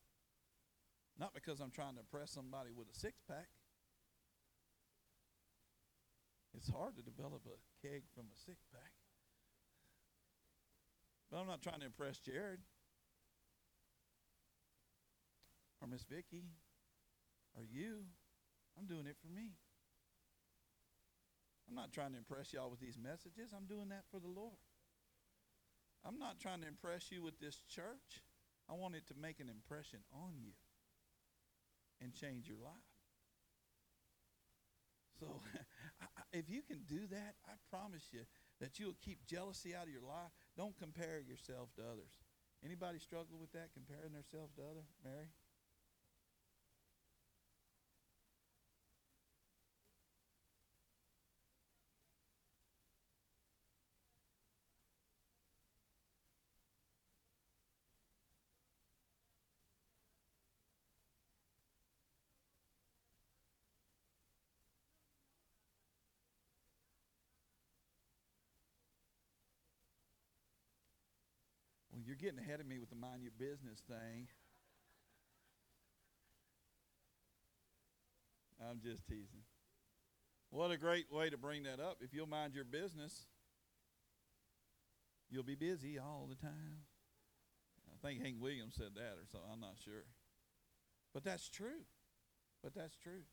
Not 1.18 1.34
because 1.34 1.60
I'm 1.60 1.70
trying 1.70 1.94
to 1.94 2.00
impress 2.00 2.30
somebody 2.30 2.70
with 2.76 2.88
a 2.90 2.98
six 2.98 3.20
pack. 3.28 3.48
It's 6.56 6.70
hard 6.70 6.96
to 6.96 7.02
develop 7.02 7.42
a 7.46 7.86
keg 7.86 8.02
from 8.14 8.24
a 8.32 8.36
six 8.46 8.64
pack. 8.72 8.92
But 11.30 11.38
I'm 11.38 11.46
not 11.46 11.62
trying 11.62 11.80
to 11.80 11.86
impress 11.86 12.18
Jared 12.18 12.60
or 15.80 15.88
Miss 15.88 16.04
Vicky 16.04 16.44
or 17.56 17.64
you. 17.64 18.04
I'm 18.78 18.86
doing 18.86 19.06
it 19.06 19.16
for 19.20 19.28
me. 19.28 19.52
I'm 21.68 21.74
not 21.74 21.92
trying 21.92 22.12
to 22.12 22.18
impress 22.18 22.52
y'all 22.52 22.70
with 22.70 22.80
these 22.80 22.96
messages. 22.96 23.52
I'm 23.54 23.66
doing 23.66 23.90
that 23.90 24.04
for 24.10 24.20
the 24.20 24.28
Lord. 24.28 24.56
I'm 26.06 26.18
not 26.18 26.38
trying 26.40 26.62
to 26.62 26.68
impress 26.68 27.10
you 27.10 27.22
with 27.22 27.38
this 27.40 27.60
church. 27.68 28.24
I 28.70 28.74
want 28.74 28.94
it 28.94 29.06
to 29.08 29.14
make 29.20 29.40
an 29.40 29.48
impression 29.50 30.00
on 30.12 30.38
you 30.40 30.52
and 32.00 32.14
change 32.14 32.48
your 32.48 32.58
life. 32.58 32.88
So, 35.20 35.26
if 36.32 36.48
you 36.48 36.62
can 36.62 36.84
do 36.88 37.06
that, 37.10 37.34
I 37.46 37.52
promise 37.70 38.08
you 38.12 38.20
that 38.60 38.78
you'll 38.78 38.98
keep 39.04 39.24
jealousy 39.26 39.74
out 39.74 39.84
of 39.84 39.92
your 39.92 40.02
life. 40.02 40.32
Don't 40.56 40.76
compare 40.78 41.20
yourself 41.20 41.70
to 41.76 41.82
others. 41.82 42.12
Anybody 42.64 42.98
struggle 42.98 43.38
with 43.38 43.52
that, 43.52 43.70
comparing 43.72 44.12
themselves 44.12 44.52
to 44.56 44.62
others? 44.62 44.90
Mary? 45.04 45.30
You're 72.08 72.16
getting 72.16 72.38
ahead 72.38 72.58
of 72.58 72.66
me 72.66 72.78
with 72.78 72.88
the 72.88 72.96
mind 72.96 73.20
your 73.20 73.36
business 73.36 73.84
thing. 73.86 74.32
I'm 78.64 78.80
just 78.80 79.06
teasing. 79.06 79.44
What 80.48 80.70
a 80.70 80.78
great 80.78 81.12
way 81.12 81.28
to 81.28 81.36
bring 81.36 81.64
that 81.64 81.80
up. 81.80 81.98
If 82.00 82.14
you'll 82.14 82.26
mind 82.26 82.54
your 82.54 82.64
business, 82.64 83.28
you'll 85.28 85.44
be 85.44 85.54
busy 85.54 85.98
all 85.98 86.26
the 86.26 86.34
time. 86.34 86.88
I 87.92 88.00
think 88.00 88.22
Hank 88.22 88.36
Williams 88.40 88.74
said 88.74 88.96
that 88.96 89.20
or 89.20 89.28
something. 89.30 89.50
I'm 89.52 89.60
not 89.60 89.76
sure. 89.84 90.08
But 91.12 91.24
that's 91.24 91.50
true. 91.50 91.84
But 92.64 92.72
that's 92.74 92.96
true. 92.96 93.28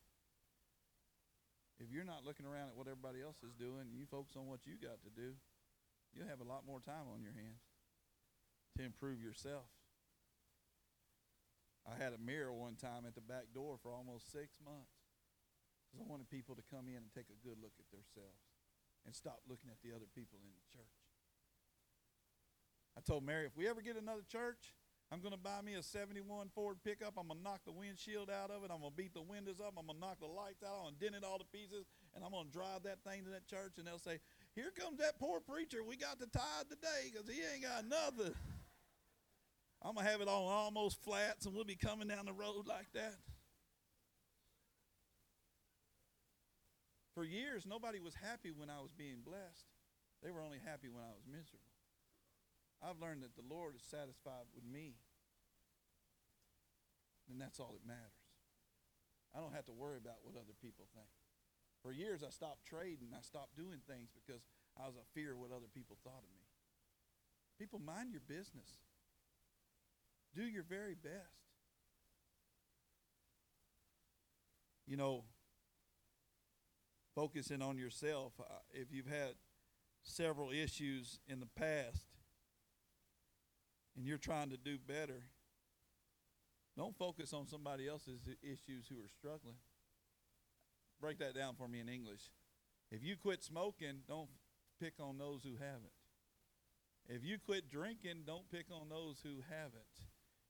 If 1.79 1.91
you're 1.95 2.03
not 2.03 2.25
looking 2.25 2.45
around 2.45 2.69
at 2.69 2.75
what 2.75 2.87
everybody 2.87 3.23
else 3.23 3.39
is 3.39 3.55
doing, 3.55 3.87
you 3.95 4.03
focus 4.05 4.35
on 4.35 4.47
what 4.47 4.67
you 4.67 4.75
got 4.75 4.99
to 5.07 5.11
do, 5.15 5.31
you'll 6.13 6.27
have 6.27 6.41
a 6.41 6.47
lot 6.47 6.67
more 6.67 6.81
time 6.81 7.07
on 7.07 7.23
your 7.23 7.33
hands 7.33 7.63
to 8.77 8.83
improve 8.83 9.21
yourself. 9.21 9.67
I 11.85 12.01
had 12.01 12.13
a 12.13 12.21
mirror 12.21 12.51
one 12.51 12.75
time 12.75 13.05
at 13.05 13.13
the 13.13 13.21
back 13.21 13.53
door 13.53 13.77
for 13.77 13.93
almost 13.93 14.31
six 14.31 14.57
months 14.63 15.05
because 15.85 16.01
I 16.01 16.09
wanted 16.09 16.29
people 16.29 16.57
to 16.57 16.65
come 16.65 16.89
in 16.89 17.05
and 17.05 17.13
take 17.13 17.29
a 17.29 17.39
good 17.45 17.61
look 17.61 17.77
at 17.77 17.85
themselves 17.93 18.41
and 19.05 19.13
stop 19.13 19.45
looking 19.45 19.69
at 19.69 19.77
the 19.85 19.93
other 19.93 20.09
people 20.17 20.41
in 20.41 20.49
the 20.49 20.65
church. 20.73 20.97
I 22.97 23.05
told 23.05 23.21
Mary, 23.21 23.45
if 23.45 23.55
we 23.55 23.69
ever 23.69 23.85
get 23.85 24.01
another 24.01 24.25
church, 24.25 24.73
I'm 25.11 25.21
going 25.21 25.37
to 25.37 25.39
buy 25.39 25.61
me 25.61 25.75
a 25.75 25.83
71 25.83 26.49
Ford 26.55 26.77
pickup. 26.83 27.13
I'm 27.19 27.27
going 27.27 27.37
to 27.37 27.43
knock 27.43 27.61
the 27.65 27.71
windshield 27.71 28.31
out 28.33 28.49
of 28.49 28.63
it. 28.65 28.73
I'm 28.73 28.81
going 28.81 28.89
to 28.89 28.97
beat 28.97 29.13
the 29.13 29.21
windows 29.21 29.61
up. 29.61 29.77
I'm 29.77 29.85
going 29.85 30.01
to 30.01 30.01
knock 30.01 30.17
the 30.19 30.31
lights 30.31 30.65
out. 30.65 30.81
I'm 30.81 30.89
going 30.89 30.97
to 30.97 30.99
dent 30.99 31.15
it 31.21 31.23
all 31.23 31.37
to 31.37 31.45
pieces. 31.45 31.85
And 32.15 32.25
I'm 32.25 32.31
going 32.31 32.49
to 32.49 32.51
drive 32.51 32.81
that 32.89 33.05
thing 33.05 33.23
to 33.25 33.29
that 33.37 33.45
church. 33.45 33.77
And 33.77 33.85
they'll 33.85 34.01
say, 34.01 34.17
Here 34.55 34.73
comes 34.73 34.97
that 34.97 35.19
poor 35.19 35.39
preacher. 35.39 35.85
We 35.85 35.95
got 35.95 36.17
the 36.17 36.25
tithe 36.25 36.73
today 36.73 37.13
because 37.13 37.29
he 37.29 37.37
ain't 37.45 37.61
got 37.61 37.85
nothing. 37.85 38.33
I'm 39.85 39.93
going 39.93 40.03
to 40.03 40.11
have 40.11 40.21
it 40.21 40.27
on 40.27 40.49
almost 40.49 40.97
flats, 41.05 41.45
and 41.45 41.53
we'll 41.53 41.63
be 41.63 41.77
coming 41.77 42.07
down 42.07 42.25
the 42.25 42.33
road 42.33 42.65
like 42.65 42.89
that. 42.97 43.21
For 47.13 47.23
years, 47.23 47.69
nobody 47.69 48.01
was 48.01 48.17
happy 48.17 48.49
when 48.49 48.73
I 48.73 48.81
was 48.81 48.89
being 48.97 49.21
blessed. 49.21 49.69
They 50.25 50.33
were 50.33 50.41
only 50.41 50.57
happy 50.57 50.89
when 50.89 51.05
I 51.05 51.13
was 51.13 51.21
miserable. 51.29 51.69
I've 52.81 52.97
learned 52.97 53.21
that 53.21 53.37
the 53.37 53.45
Lord 53.45 53.77
is 53.77 53.85
satisfied 53.85 54.49
with 54.57 54.65
me. 54.65 54.97
And 57.29 57.37
that's 57.37 57.61
all 57.61 57.77
that 57.77 57.85
matters. 57.85 58.25
I 59.37 59.39
don't 59.39 59.53
have 59.53 59.69
to 59.69 59.77
worry 59.77 60.01
about 60.01 60.25
what 60.25 60.33
other 60.33 60.57
people 60.65 60.89
think. 60.97 61.13
For 61.85 61.93
years, 61.93 62.25
I 62.25 62.33
stopped 62.33 62.65
trading. 62.65 63.13
I 63.13 63.21
stopped 63.21 63.53
doing 63.53 63.85
things 63.85 64.09
because 64.09 64.41
I 64.73 64.89
was 64.89 64.97
a 64.97 65.05
fear 65.13 65.37
of 65.37 65.39
what 65.39 65.53
other 65.53 65.69
people 65.69 66.01
thought 66.01 66.25
of 66.25 66.33
me. 66.33 66.49
People, 67.61 67.77
mind 67.77 68.17
your 68.17 68.25
business. 68.25 68.81
Do 70.35 70.43
your 70.43 70.63
very 70.63 70.95
best. 70.95 71.13
You 74.85 74.97
know, 74.97 75.23
focusing 77.15 77.61
on 77.61 77.77
yourself. 77.77 78.33
Uh, 78.39 78.43
if 78.73 78.91
you've 78.91 79.07
had 79.07 79.35
several 80.03 80.51
issues 80.51 81.19
in 81.27 81.39
the 81.39 81.47
past 81.55 82.05
and 83.95 84.05
you're 84.05 84.17
trying 84.17 84.49
to 84.49 84.57
do 84.57 84.77
better, 84.77 85.23
don't 86.77 86.95
focus 86.97 87.31
on 87.33 87.47
somebody 87.47 87.87
else's 87.87 88.19
issues 88.43 88.87
who 88.89 88.97
are 88.97 89.09
struggling. 89.17 89.55
Break 90.99 91.19
that 91.19 91.33
down 91.33 91.55
for 91.55 91.67
me 91.67 91.79
in 91.79 91.87
English. 91.87 92.29
If 92.91 93.03
you 93.03 93.15
quit 93.15 93.43
smoking, 93.43 94.01
don't 94.07 94.29
pick 94.81 94.93
on 94.99 95.17
those 95.17 95.43
who 95.43 95.53
haven't. 95.53 95.93
If 97.07 97.23
you 97.23 97.37
quit 97.43 97.69
drinking, 97.69 98.23
don't 98.27 98.49
pick 98.51 98.65
on 98.71 98.89
those 98.89 99.21
who 99.23 99.41
haven't. 99.49 99.85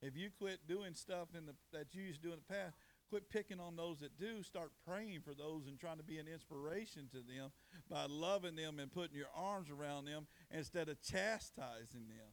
If 0.02 0.16
you 0.16 0.30
quit 0.38 0.66
doing 0.68 0.94
stuff 0.94 1.28
in 1.36 1.46
the, 1.46 1.54
that 1.72 1.94
you 1.94 2.02
used 2.02 2.22
to 2.22 2.28
do 2.28 2.32
in 2.34 2.40
the 2.46 2.54
past, 2.54 2.76
quit 3.08 3.30
picking 3.30 3.60
on 3.60 3.76
those 3.76 4.00
that 4.00 4.18
do. 4.18 4.42
Start 4.42 4.72
praying 4.86 5.20
for 5.22 5.34
those 5.34 5.66
and 5.66 5.78
trying 5.78 5.96
to 5.96 6.02
be 6.02 6.18
an 6.18 6.26
inspiration 6.28 7.08
to 7.12 7.18
them 7.18 7.50
by 7.88 8.06
loving 8.08 8.56
them 8.56 8.78
and 8.78 8.92
putting 8.92 9.16
your 9.16 9.30
arms 9.34 9.70
around 9.70 10.04
them 10.04 10.26
instead 10.50 10.88
of 10.88 11.00
chastising 11.02 12.08
them. 12.08 12.32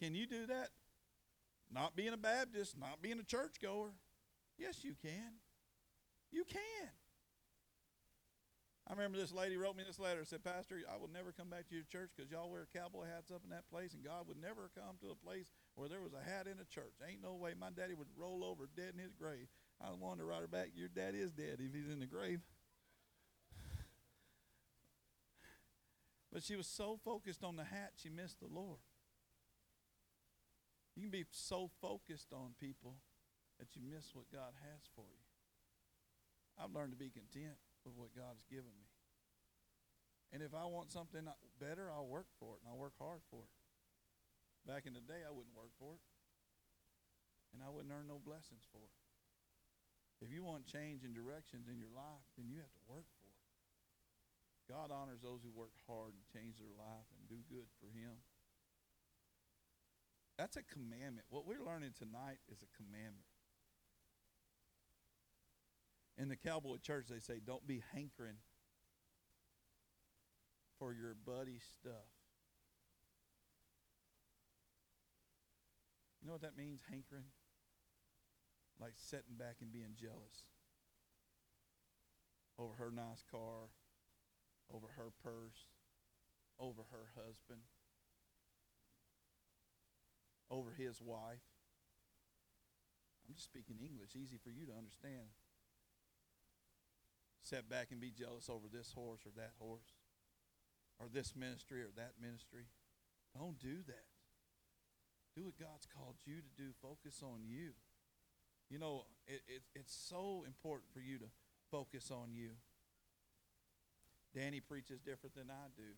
Can 0.00 0.14
you 0.14 0.26
do 0.26 0.46
that? 0.46 0.70
Not 1.72 1.96
being 1.96 2.12
a 2.12 2.18
Baptist, 2.18 2.78
not 2.78 3.02
being 3.02 3.18
a 3.18 3.24
churchgoer. 3.24 3.90
Yes, 4.58 4.84
you 4.84 4.94
can. 5.02 5.40
You 6.30 6.44
can. 6.44 6.90
I 8.86 8.92
remember 8.94 9.18
this 9.18 9.34
lady 9.34 9.56
wrote 9.56 9.76
me 9.76 9.82
this 9.84 9.98
letter. 9.98 10.24
Said, 10.24 10.44
Pastor, 10.44 10.78
I 10.86 10.96
will 10.96 11.10
never 11.10 11.32
come 11.32 11.50
back 11.50 11.66
to 11.68 11.74
your 11.74 11.84
church 11.90 12.10
because 12.14 12.30
y'all 12.30 12.48
wear 12.48 12.68
cowboy 12.72 13.06
hats 13.10 13.32
up 13.34 13.42
in 13.42 13.50
that 13.50 13.68
place, 13.68 13.94
and 13.94 14.04
God 14.04 14.28
would 14.28 14.40
never 14.40 14.70
come 14.78 14.94
to 15.02 15.10
a 15.10 15.18
place 15.26 15.50
where 15.74 15.88
there 15.88 16.00
was 16.00 16.14
a 16.14 16.22
hat 16.22 16.46
in 16.46 16.62
a 16.62 16.64
church. 16.64 16.94
Ain't 17.02 17.22
no 17.22 17.34
way. 17.34 17.54
My 17.58 17.70
daddy 17.70 17.94
would 17.94 18.06
roll 18.16 18.44
over 18.44 18.70
dead 18.76 18.94
in 18.94 19.02
his 19.02 19.12
grave. 19.12 19.50
I 19.82 19.90
wanted 19.90 20.20
to 20.20 20.26
write 20.26 20.42
her 20.42 20.46
back, 20.46 20.70
Your 20.76 20.88
dad 20.88 21.16
is 21.16 21.32
dead 21.32 21.58
if 21.58 21.74
he's 21.74 21.90
in 21.90 21.98
the 21.98 22.06
grave. 22.06 22.40
but 26.32 26.44
she 26.44 26.54
was 26.54 26.68
so 26.68 26.96
focused 27.04 27.42
on 27.42 27.56
the 27.56 27.64
hat, 27.64 27.94
she 27.96 28.08
missed 28.08 28.38
the 28.38 28.46
Lord. 28.46 28.78
You 30.94 31.02
can 31.02 31.10
be 31.10 31.24
so 31.32 31.70
focused 31.82 32.32
on 32.32 32.54
people 32.60 32.94
that 33.58 33.74
you 33.74 33.82
miss 33.82 34.14
what 34.14 34.30
God 34.32 34.54
has 34.62 34.82
for 34.94 35.06
you. 35.10 35.24
I've 36.56 36.72
learned 36.72 36.92
to 36.92 36.96
be 36.96 37.10
content 37.10 37.56
with 37.86 37.94
what 37.94 38.10
God's 38.18 38.42
given 38.50 38.74
me. 38.74 38.90
And 40.34 40.42
if 40.42 40.50
I 40.58 40.66
want 40.66 40.90
something 40.90 41.22
better, 41.62 41.86
I'll 41.86 42.10
work 42.10 42.26
for 42.42 42.58
it, 42.58 42.60
and 42.60 42.66
I'll 42.66 42.82
work 42.82 42.98
hard 42.98 43.22
for 43.30 43.46
it. 43.46 43.54
Back 44.66 44.90
in 44.90 44.98
the 44.98 45.06
day, 45.06 45.22
I 45.22 45.30
wouldn't 45.30 45.54
work 45.54 45.70
for 45.78 45.94
it, 45.94 46.02
and 47.54 47.62
I 47.62 47.70
wouldn't 47.70 47.94
earn 47.94 48.10
no 48.10 48.18
blessings 48.18 48.66
for 48.74 48.82
it. 48.82 48.96
If 50.18 50.34
you 50.34 50.42
want 50.42 50.66
change 50.66 51.06
and 51.06 51.14
directions 51.14 51.70
in 51.70 51.78
your 51.78 51.94
life, 51.94 52.26
then 52.34 52.50
you 52.50 52.58
have 52.58 52.74
to 52.74 52.84
work 52.90 53.06
for 53.22 53.30
it. 53.30 53.46
God 54.66 54.90
honors 54.90 55.22
those 55.22 55.46
who 55.46 55.54
work 55.54 55.76
hard 55.86 56.18
and 56.18 56.26
change 56.26 56.58
their 56.58 56.74
life 56.74 57.06
and 57.14 57.30
do 57.30 57.38
good 57.46 57.70
for 57.78 57.86
Him. 57.94 58.18
That's 60.34 60.58
a 60.58 60.66
commandment. 60.66 61.30
What 61.30 61.46
we're 61.46 61.62
learning 61.62 61.94
tonight 61.94 62.42
is 62.50 62.66
a 62.66 62.70
commandment 62.74 63.25
in 66.18 66.28
the 66.28 66.36
cowboy 66.36 66.76
church, 66.78 67.06
they 67.08 67.20
say, 67.20 67.40
don't 67.44 67.66
be 67.66 67.82
hankering 67.94 68.36
for 70.78 70.92
your 70.92 71.14
buddy 71.26 71.58
stuff. 71.80 72.08
You 76.20 76.26
know 76.26 76.32
what 76.32 76.42
that 76.42 76.56
means, 76.56 76.80
hankering? 76.90 77.24
Like 78.80 78.94
sitting 78.96 79.36
back 79.38 79.56
and 79.60 79.72
being 79.72 79.94
jealous 79.98 80.44
over 82.58 82.74
her 82.78 82.90
nice 82.90 83.22
car, 83.30 83.68
over 84.72 84.86
her 84.96 85.12
purse, 85.22 85.68
over 86.58 86.82
her 86.90 87.12
husband, 87.14 87.60
over 90.50 90.72
his 90.76 91.00
wife. 91.00 91.44
I'm 93.28 93.34
just 93.34 93.44
speaking 93.44 93.76
English, 93.80 94.16
easy 94.16 94.38
for 94.42 94.50
you 94.50 94.66
to 94.66 94.72
understand 94.72 95.28
sit 97.46 97.70
back 97.70 97.88
and 97.90 98.00
be 98.00 98.10
jealous 98.10 98.50
over 98.50 98.66
this 98.66 98.90
horse 98.90 99.22
or 99.22 99.30
that 99.38 99.54
horse 99.58 99.94
or 100.98 101.06
this 101.06 101.36
ministry 101.36 101.82
or 101.82 101.94
that 101.96 102.18
ministry. 102.20 102.66
Don't 103.30 103.58
do 103.58 103.86
that. 103.86 104.10
Do 105.36 105.44
what 105.44 105.58
God's 105.58 105.86
called 105.86 106.16
you 106.26 106.42
to 106.42 106.52
do. 106.56 106.74
Focus 106.82 107.22
on 107.22 107.46
you. 107.46 107.78
You 108.70 108.78
know, 108.78 109.06
it, 109.28 109.42
it, 109.46 109.62
it's 109.74 109.94
so 109.94 110.42
important 110.46 110.90
for 110.90 110.98
you 110.98 111.18
to 111.18 111.30
focus 111.70 112.10
on 112.10 112.34
you. 112.34 112.50
Danny 114.34 114.60
preaches 114.60 114.98
different 114.98 115.36
than 115.36 115.50
I 115.50 115.70
do. 115.76 115.94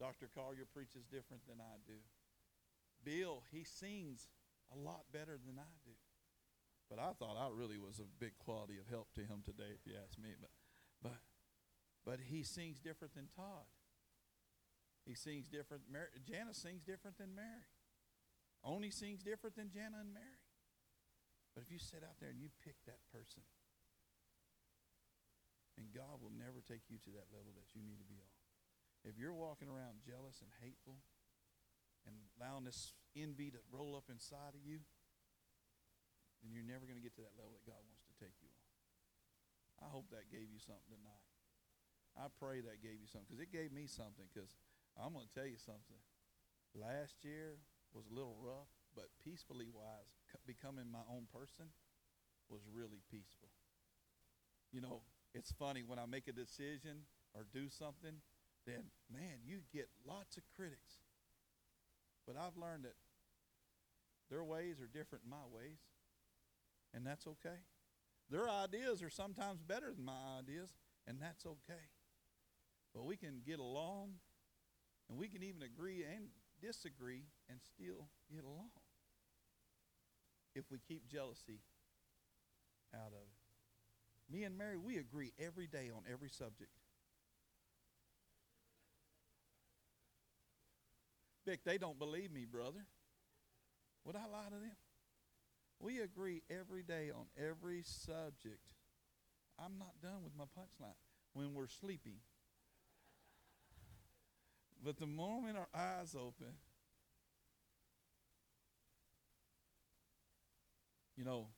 Dr. 0.00 0.28
Collier 0.34 0.66
preaches 0.66 1.06
different 1.06 1.46
than 1.46 1.60
I 1.60 1.78
do. 1.86 2.00
Bill, 3.04 3.44
he 3.52 3.62
sings 3.62 4.26
a 4.74 4.78
lot 4.78 5.06
better 5.12 5.38
than 5.38 5.58
I 5.58 5.72
do. 5.84 5.94
But 6.90 6.98
I 6.98 7.12
thought 7.16 7.38
I 7.38 7.48
really 7.54 7.78
was 7.78 8.00
a 8.00 8.08
big 8.18 8.36
quality 8.38 8.76
of 8.76 8.88
help 8.90 9.12
to 9.14 9.22
him 9.22 9.40
today, 9.44 9.70
if 9.72 9.86
you 9.86 9.94
ask 9.96 10.18
me. 10.18 10.34
But 10.40 10.50
but 11.02 11.20
but 12.04 12.18
he 12.18 12.42
sings 12.42 12.78
different 12.78 13.14
than 13.14 13.28
Todd. 13.34 13.66
He 15.06 15.14
sings 15.14 15.46
different. 15.46 15.82
Mary, 15.90 16.10
Jana 16.22 16.54
sings 16.54 16.82
different 16.82 17.18
than 17.18 17.34
Mary. 17.34 17.66
Oni 18.62 18.90
sings 18.90 19.22
different 19.22 19.58
than 19.58 19.70
Jana 19.70 19.98
and 20.02 20.14
Mary. 20.14 20.42
But 21.54 21.66
if 21.66 21.70
you 21.70 21.78
sit 21.78 22.06
out 22.06 22.18
there 22.22 22.30
and 22.30 22.38
you 22.38 22.50
pick 22.62 22.78
that 22.86 23.02
person, 23.10 23.42
and 25.76 25.90
God 25.90 26.22
will 26.22 26.32
never 26.32 26.62
take 26.62 26.86
you 26.86 27.02
to 27.02 27.10
that 27.18 27.28
level 27.34 27.50
that 27.58 27.74
you 27.74 27.82
need 27.82 27.98
to 27.98 28.08
be 28.08 28.20
on. 28.20 28.34
If 29.02 29.18
you're 29.18 29.34
walking 29.34 29.66
around 29.66 30.04
jealous 30.06 30.38
and 30.44 30.50
hateful 30.62 31.02
and 32.06 32.14
allowing 32.38 32.62
this 32.62 32.94
envy 33.18 33.50
to 33.50 33.58
roll 33.74 33.98
up 33.98 34.06
inside 34.06 34.54
of 34.54 34.62
you, 34.62 34.78
then 36.42 36.54
you're 36.54 36.66
never 36.66 36.86
going 36.86 36.98
to 36.98 37.04
get 37.04 37.18
to 37.18 37.24
that 37.26 37.34
level 37.34 37.54
that 37.56 37.66
God 37.66 37.82
wants 37.82 38.06
to 38.06 38.14
take 38.22 38.34
you 38.38 38.46
on. 38.46 38.62
I 39.82 39.90
hope 39.90 40.06
that 40.14 40.30
gave 40.30 40.46
you 40.46 40.62
something 40.62 40.94
tonight. 40.94 41.26
I 42.14 42.30
pray 42.30 42.62
that 42.62 42.78
gave 42.84 43.02
you 43.02 43.10
something 43.10 43.26
because 43.26 43.42
it 43.42 43.50
gave 43.50 43.74
me 43.74 43.90
something. 43.90 44.30
Because 44.30 44.54
I'm 44.94 45.12
going 45.12 45.26
to 45.26 45.34
tell 45.34 45.48
you 45.48 45.58
something. 45.58 45.98
Last 46.72 47.20
year 47.26 47.58
was 47.90 48.06
a 48.06 48.14
little 48.14 48.38
rough, 48.38 48.70
but 48.94 49.10
peacefully 49.20 49.68
wise, 49.68 50.08
becoming 50.46 50.86
my 50.88 51.04
own 51.10 51.26
person 51.32 51.74
was 52.48 52.62
really 52.70 53.02
peaceful. 53.10 53.50
You 54.72 54.80
know, 54.80 55.02
it's 55.34 55.52
funny 55.52 55.82
when 55.84 55.98
I 55.98 56.06
make 56.06 56.28
a 56.28 56.36
decision 56.36 57.04
or 57.34 57.44
do 57.52 57.68
something, 57.68 58.20
then 58.66 58.92
man, 59.12 59.40
you 59.44 59.60
get 59.72 59.88
lots 60.06 60.36
of 60.36 60.44
critics. 60.54 61.00
But 62.26 62.36
I've 62.36 62.56
learned 62.56 62.84
that 62.84 62.96
their 64.30 64.44
ways 64.44 64.80
are 64.80 64.86
different 64.86 65.24
than 65.24 65.30
my 65.30 65.44
ways, 65.50 65.80
and 66.94 67.06
that's 67.06 67.26
okay. 67.26 67.60
Their 68.30 68.48
ideas 68.48 69.02
are 69.02 69.10
sometimes 69.10 69.60
better 69.62 69.92
than 69.94 70.04
my 70.04 70.38
ideas, 70.38 70.70
and 71.06 71.18
that's 71.20 71.44
okay. 71.44 71.84
But 72.94 73.04
we 73.04 73.16
can 73.16 73.42
get 73.46 73.58
along, 73.58 74.14
and 75.08 75.18
we 75.18 75.28
can 75.28 75.42
even 75.42 75.62
agree 75.62 76.04
and 76.04 76.26
disagree 76.60 77.24
and 77.50 77.58
still 77.60 78.08
get 78.32 78.44
along 78.44 78.70
if 80.54 80.64
we 80.70 80.78
keep 80.86 81.08
jealousy 81.08 81.60
out 82.94 83.08
of 83.08 83.22
it. 83.22 84.32
Me 84.32 84.44
and 84.44 84.56
Mary, 84.56 84.76
we 84.76 84.98
agree 84.98 85.32
every 85.38 85.66
day 85.66 85.90
on 85.94 86.02
every 86.10 86.30
subject. 86.30 86.70
Vic, 91.44 91.60
they 91.64 91.76
don't 91.76 91.98
believe 91.98 92.30
me, 92.30 92.44
brother. 92.44 92.86
Would 94.04 94.16
I 94.16 94.26
lie 94.30 94.48
to 94.48 94.54
them? 94.54 94.76
We 95.82 96.00
agree 96.00 96.42
every 96.48 96.84
day 96.84 97.10
on 97.14 97.26
every 97.36 97.82
subject. 97.84 98.72
I'm 99.58 99.78
not 99.78 100.00
done 100.00 100.22
with 100.24 100.32
my 100.38 100.44
punchline 100.44 100.94
when 101.34 101.54
we're 101.54 101.66
sleeping. 101.66 102.20
But 104.84 104.98
the 104.98 105.06
moment 105.06 105.58
our 105.58 105.68
eyes 105.74 106.14
open, 106.14 106.54
you 111.16 111.24
know, 111.24 111.48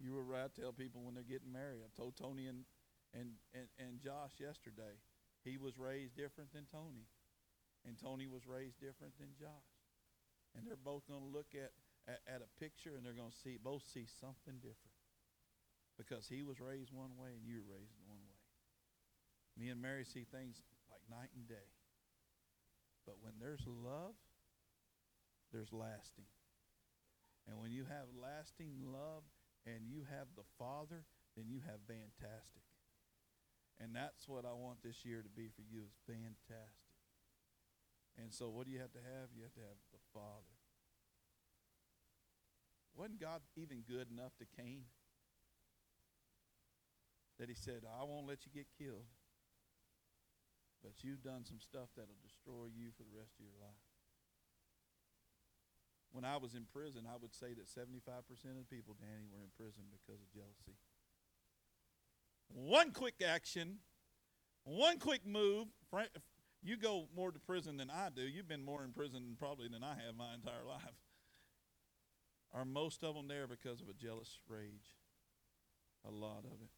You 0.00 0.12
were 0.14 0.24
right. 0.24 0.52
Tell 0.54 0.72
people 0.72 1.02
when 1.02 1.14
they're 1.14 1.24
getting 1.24 1.52
married. 1.52 1.80
I 1.80 1.90
told 1.96 2.16
Tony 2.16 2.46
and, 2.46 2.64
and, 3.14 3.40
and, 3.54 3.68
and 3.78 4.00
Josh 4.00 4.36
yesterday, 4.38 5.00
he 5.44 5.56
was 5.56 5.78
raised 5.78 6.16
different 6.16 6.52
than 6.52 6.66
Tony. 6.70 7.08
And 7.86 7.98
Tony 7.98 8.26
was 8.26 8.46
raised 8.46 8.80
different 8.80 9.16
than 9.18 9.28
Josh. 9.38 9.72
And 10.54 10.66
they're 10.66 10.76
both 10.76 11.06
going 11.08 11.22
to 11.22 11.32
look 11.32 11.54
at, 11.54 11.72
at, 12.08 12.22
at 12.26 12.40
a 12.42 12.50
picture 12.58 12.94
and 12.96 13.04
they're 13.04 13.16
going 13.18 13.34
to 13.34 13.42
see 13.42 13.58
both 13.58 13.82
see 13.82 14.06
something 14.06 14.62
different. 14.62 14.96
Because 15.98 16.28
he 16.28 16.42
was 16.42 16.60
raised 16.60 16.92
one 16.92 17.16
way 17.16 17.32
and 17.34 17.44
you 17.44 17.64
were 17.64 17.76
raised 17.76 17.96
one 18.04 18.20
way. 18.20 18.40
Me 19.56 19.72
and 19.72 19.80
Mary 19.80 20.04
see 20.04 20.28
things 20.28 20.60
like 20.92 21.00
night 21.08 21.32
and 21.34 21.48
day. 21.48 21.72
But 23.06 23.16
when 23.22 23.40
there's 23.40 23.64
love, 23.64 24.18
there's 25.52 25.72
lasting. 25.72 26.28
And 27.48 27.56
when 27.62 27.70
you 27.70 27.86
have 27.88 28.10
lasting 28.12 28.74
love 28.82 29.22
and 29.64 29.86
you 29.88 30.04
have 30.10 30.26
the 30.36 30.46
Father, 30.58 31.06
then 31.38 31.46
you 31.48 31.62
have 31.64 31.80
fantastic. 31.86 32.66
And 33.78 33.94
that's 33.94 34.28
what 34.28 34.44
I 34.44 34.52
want 34.52 34.82
this 34.82 35.04
year 35.04 35.22
to 35.22 35.28
be 35.28 35.48
for 35.48 35.62
you 35.62 35.86
is 35.86 35.94
fantastic. 36.04 36.92
And 38.18 38.32
so 38.32 38.48
what 38.48 38.66
do 38.66 38.72
you 38.72 38.80
have 38.80 38.92
to 38.92 39.04
have? 39.04 39.30
You 39.36 39.44
have 39.44 39.54
to 39.54 39.64
have 39.64 39.80
the 39.92 40.02
Father. 40.12 40.55
Wasn't 42.96 43.20
God 43.20 43.42
even 43.56 43.84
good 43.86 44.08
enough 44.10 44.32
to 44.38 44.46
Cain? 44.56 44.84
That 47.38 47.48
he 47.48 47.54
said, 47.54 47.84
I 47.84 48.02
won't 48.04 48.26
let 48.26 48.46
you 48.46 48.52
get 48.52 48.66
killed. 48.78 49.04
But 50.82 51.04
you've 51.04 51.22
done 51.22 51.44
some 51.44 51.60
stuff 51.60 51.88
that'll 51.96 52.16
destroy 52.24 52.72
you 52.72 52.88
for 52.96 53.02
the 53.04 53.12
rest 53.12 53.36
of 53.38 53.44
your 53.44 53.56
life. 53.60 53.84
When 56.12 56.24
I 56.24 56.38
was 56.38 56.54
in 56.54 56.64
prison, 56.72 57.04
I 57.04 57.16
would 57.20 57.34
say 57.34 57.52
that 57.52 57.68
75% 57.68 58.00
of 58.08 58.56
the 58.56 58.74
people, 58.74 58.96
Danny, 58.98 59.28
were 59.30 59.44
in 59.44 59.50
prison 59.58 59.84
because 59.92 60.22
of 60.22 60.32
jealousy. 60.32 60.78
One 62.48 62.92
quick 62.92 63.20
action, 63.26 63.78
one 64.64 64.98
quick 64.98 65.26
move. 65.26 65.66
You 66.62 66.76
go 66.78 67.08
more 67.14 67.32
to 67.32 67.38
prison 67.38 67.76
than 67.76 67.90
I 67.90 68.08
do. 68.14 68.22
You've 68.22 68.48
been 68.48 68.64
more 68.64 68.82
in 68.82 68.92
prison 68.92 69.36
probably 69.38 69.68
than 69.68 69.84
I 69.84 69.94
have 70.06 70.16
my 70.16 70.32
entire 70.32 70.64
life. 70.66 71.05
Are 72.56 72.64
most 72.64 73.04
of 73.04 73.14
them 73.14 73.28
there 73.28 73.46
because 73.46 73.82
of 73.82 73.88
a 73.90 73.92
jealous 73.92 74.38
rage? 74.48 74.96
A 76.08 76.10
lot 76.10 76.46
of 76.46 76.62
it. 76.62 76.70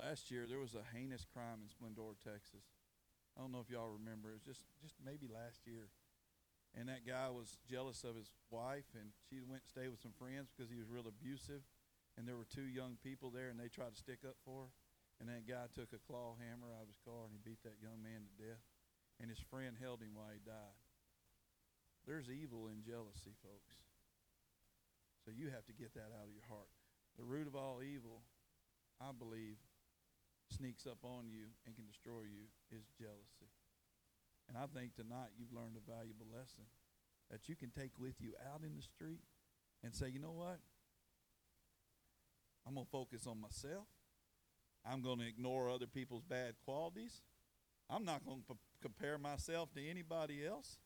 Last 0.00 0.30
year 0.32 0.48
there 0.48 0.58
was 0.58 0.72
a 0.74 0.84
heinous 0.96 1.28
crime 1.28 1.60
in 1.60 1.68
Splendora, 1.68 2.16
Texas. 2.16 2.64
I 3.36 3.44
don't 3.44 3.52
know 3.52 3.60
if 3.60 3.68
y'all 3.68 3.92
remember. 3.92 4.32
It 4.32 4.40
was 4.40 4.48
just 4.48 4.64
just 4.80 4.96
maybe 4.98 5.28
last 5.28 5.68
year. 5.68 5.92
And 6.72 6.86
that 6.86 7.02
guy 7.02 7.26
was 7.34 7.58
jealous 7.66 8.06
of 8.06 8.14
his 8.14 8.30
wife, 8.46 8.86
and 8.94 9.10
she 9.26 9.42
went 9.42 9.66
and 9.66 9.72
stayed 9.74 9.90
with 9.90 9.98
some 9.98 10.14
friends 10.14 10.54
because 10.54 10.70
he 10.70 10.78
was 10.78 10.86
real 10.86 11.10
abusive. 11.10 11.66
And 12.14 12.30
there 12.30 12.38
were 12.38 12.46
two 12.46 12.70
young 12.70 12.94
people 13.02 13.34
there, 13.34 13.50
and 13.50 13.58
they 13.58 13.66
tried 13.66 13.90
to 13.90 13.98
stick 13.98 14.22
up 14.22 14.38
for 14.46 14.70
her. 14.70 14.72
And 15.20 15.28
that 15.28 15.44
guy 15.44 15.68
took 15.76 15.92
a 15.92 16.00
claw 16.00 16.40
hammer 16.40 16.72
out 16.72 16.88
of 16.88 16.90
his 16.90 17.02
car 17.04 17.28
and 17.28 17.36
he 17.36 17.44
beat 17.44 17.60
that 17.68 17.76
young 17.84 18.00
man 18.00 18.24
to 18.24 18.32
death. 18.40 18.64
And 19.20 19.28
his 19.28 19.44
friend 19.52 19.76
held 19.76 20.00
him 20.00 20.16
while 20.16 20.32
he 20.32 20.40
died. 20.40 20.80
There's 22.08 22.32
evil 22.32 22.72
in 22.72 22.80
jealousy, 22.80 23.36
folks. 23.44 23.76
So 25.20 25.28
you 25.28 25.52
have 25.52 25.68
to 25.68 25.76
get 25.76 25.92
that 25.92 26.08
out 26.16 26.24
of 26.24 26.32
your 26.32 26.48
heart. 26.48 26.72
The 27.20 27.28
root 27.28 27.44
of 27.44 27.52
all 27.52 27.84
evil, 27.84 28.24
I 28.96 29.12
believe, 29.12 29.60
sneaks 30.50 30.86
up 30.86 30.98
on 31.02 31.30
you 31.30 31.54
and 31.66 31.74
can 31.74 31.86
destroy 31.86 32.26
you 32.26 32.50
is 32.70 32.84
jealousy. 32.98 33.50
And 34.48 34.58
I 34.58 34.66
think 34.66 34.94
tonight 34.94 35.30
you've 35.38 35.54
learned 35.54 35.78
a 35.78 35.90
valuable 35.90 36.26
lesson 36.26 36.66
that 37.30 37.48
you 37.48 37.54
can 37.54 37.70
take 37.70 37.92
with 37.98 38.20
you 38.20 38.34
out 38.52 38.62
in 38.62 38.74
the 38.74 38.82
street 38.82 39.22
and 39.84 39.94
say, 39.94 40.08
you 40.08 40.18
know 40.18 40.32
what? 40.32 40.58
I'm 42.66 42.74
going 42.74 42.86
to 42.86 42.90
focus 42.90 43.26
on 43.26 43.40
myself. 43.40 43.86
I'm 44.84 45.02
going 45.02 45.18
to 45.18 45.26
ignore 45.26 45.70
other 45.70 45.86
people's 45.86 46.24
bad 46.24 46.54
qualities. 46.64 47.22
I'm 47.88 48.04
not 48.04 48.24
going 48.24 48.42
to 48.48 48.54
p- 48.54 48.60
compare 48.82 49.18
myself 49.18 49.72
to 49.74 49.86
anybody 49.86 50.46
else. 50.46 50.78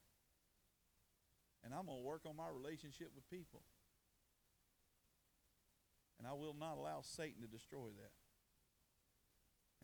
And 1.65 1.73
I'm 1.73 1.87
going 1.87 1.99
to 1.99 2.05
work 2.05 2.23
on 2.27 2.37
my 2.37 2.49
relationship 2.53 3.09
with 3.15 3.29
people. 3.31 3.63
And 6.19 6.29
I 6.29 6.33
will 6.33 6.55
not 6.59 6.77
allow 6.77 7.01
Satan 7.03 7.41
to 7.43 7.49
destroy 7.49 7.89
that. 7.97 8.13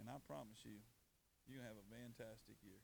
And 0.00 0.08
I 0.08 0.16
promise 0.26 0.64
you, 0.64 0.80
you 1.44 1.60
have 1.60 1.76
a 1.76 1.86
fantastic 1.92 2.56
year 2.64 2.80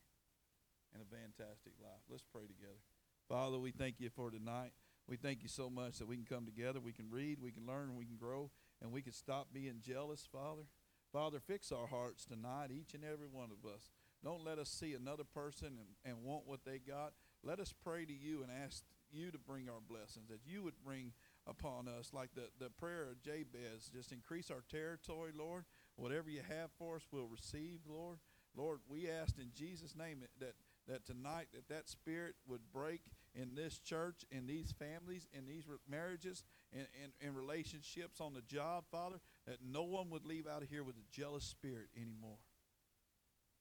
and 0.93 1.01
a 1.01 1.09
fantastic 1.09 1.73
life. 1.81 2.05
Let's 2.05 2.23
pray 2.23 2.45
together. 2.45 2.79
Father, 3.27 3.57
we 3.57 3.71
thank 3.71 3.99
you 3.99 4.09
for 4.13 4.29
tonight. 4.29 4.71
We 5.07 5.17
thank 5.17 5.41
you 5.41 5.49
so 5.49 5.69
much 5.69 5.97
that 5.97 6.07
we 6.07 6.15
can 6.15 6.25
come 6.25 6.45
together, 6.45 6.79
we 6.79 6.93
can 6.93 7.09
read, 7.09 7.39
we 7.41 7.51
can 7.51 7.65
learn, 7.65 7.95
we 7.95 8.05
can 8.05 8.17
grow, 8.17 8.51
and 8.81 8.91
we 8.91 9.01
can 9.01 9.13
stop 9.13 9.47
being 9.53 9.81
jealous, 9.81 10.27
Father. 10.29 10.63
Father, 11.11 11.39
fix 11.39 11.71
our 11.71 11.87
hearts 11.87 12.25
tonight, 12.25 12.69
each 12.71 12.93
and 12.93 13.03
every 13.03 13.27
one 13.27 13.49
of 13.51 13.69
us. 13.69 13.89
Don't 14.23 14.43
let 14.43 14.59
us 14.59 14.69
see 14.69 14.93
another 14.93 15.23
person 15.23 15.79
and, 15.79 15.87
and 16.05 16.23
want 16.23 16.45
what 16.45 16.65
they 16.65 16.79
got. 16.79 17.13
Let 17.43 17.59
us 17.59 17.73
pray 17.83 18.05
to 18.05 18.13
you 18.13 18.43
and 18.43 18.51
ask 18.51 18.83
you 19.09 19.31
to 19.31 19.37
bring 19.37 19.69
our 19.69 19.79
blessings, 19.87 20.27
that 20.29 20.41
you 20.45 20.63
would 20.63 20.83
bring 20.83 21.13
upon 21.47 21.87
us, 21.87 22.11
like 22.13 22.31
the, 22.35 22.49
the 22.59 22.69
prayer 22.69 23.07
of 23.09 23.21
Jabez. 23.21 23.89
Just 23.93 24.11
increase 24.11 24.51
our 24.51 24.63
territory, 24.69 25.31
Lord. 25.37 25.63
Whatever 25.97 26.29
you 26.29 26.41
have 26.47 26.69
for 26.79 26.95
us, 26.95 27.03
we'll 27.11 27.27
receive, 27.27 27.79
Lord. 27.87 28.19
Lord, 28.55 28.79
we 28.87 29.09
asked 29.09 29.37
in 29.37 29.51
Jesus' 29.53 29.95
name 29.95 30.23
that 30.39 30.53
that 30.87 31.05
tonight 31.05 31.47
that 31.53 31.67
that 31.67 31.89
spirit 31.89 32.35
would 32.47 32.61
break 32.73 33.01
in 33.35 33.55
this 33.55 33.77
church, 33.79 34.23
in 34.31 34.47
these 34.47 34.71
families, 34.71 35.27
in 35.33 35.45
these 35.45 35.65
marriages, 35.89 36.43
in, 36.71 36.85
in, 37.03 37.27
in 37.27 37.35
relationships 37.35 38.21
on 38.21 38.33
the 38.33 38.41
job, 38.41 38.85
Father, 38.91 39.17
that 39.45 39.57
no 39.63 39.83
one 39.83 40.09
would 40.09 40.25
leave 40.25 40.47
out 40.47 40.63
of 40.63 40.69
here 40.69 40.83
with 40.83 40.95
a 40.95 41.15
jealous 41.15 41.43
spirit 41.43 41.87
anymore. 41.95 42.37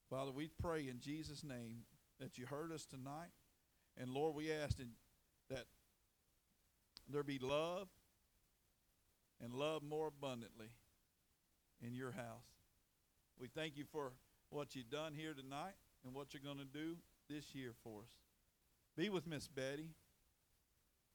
Father, 0.09 0.30
we 0.30 0.49
pray 0.61 0.89
in 0.89 1.01
Jesus' 1.01 1.43
name 1.43 1.82
that 2.20 2.39
you 2.39 2.47
heard 2.47 2.72
us 2.72 2.87
tonight. 2.87 3.32
And 3.99 4.11
Lord, 4.11 4.34
we 4.34 4.53
ask 4.53 4.78
in, 4.78 4.91
that 5.51 5.64
there 7.09 7.22
be 7.22 7.39
love 7.39 7.89
and 9.43 9.53
love 9.53 9.82
more 9.82 10.09
abundantly 10.09 10.68
in 11.81 11.95
your 11.95 12.12
house. 12.12 12.47
We 13.39 13.49
thank 13.49 13.77
you 13.77 13.85
for 13.91 14.12
what 14.51 14.74
you've 14.74 14.91
done 14.91 15.14
here 15.14 15.35
tonight 15.35 15.74
and 16.05 16.14
what 16.14 16.33
you're 16.33 16.43
going 16.43 16.59
to 16.59 16.64
do 16.64 16.97
this 17.29 17.55
year 17.55 17.72
for 17.83 18.03
us. 18.03 18.12
Be 18.97 19.09
with 19.09 19.27
Miss 19.27 19.49
Betty. 19.49 19.91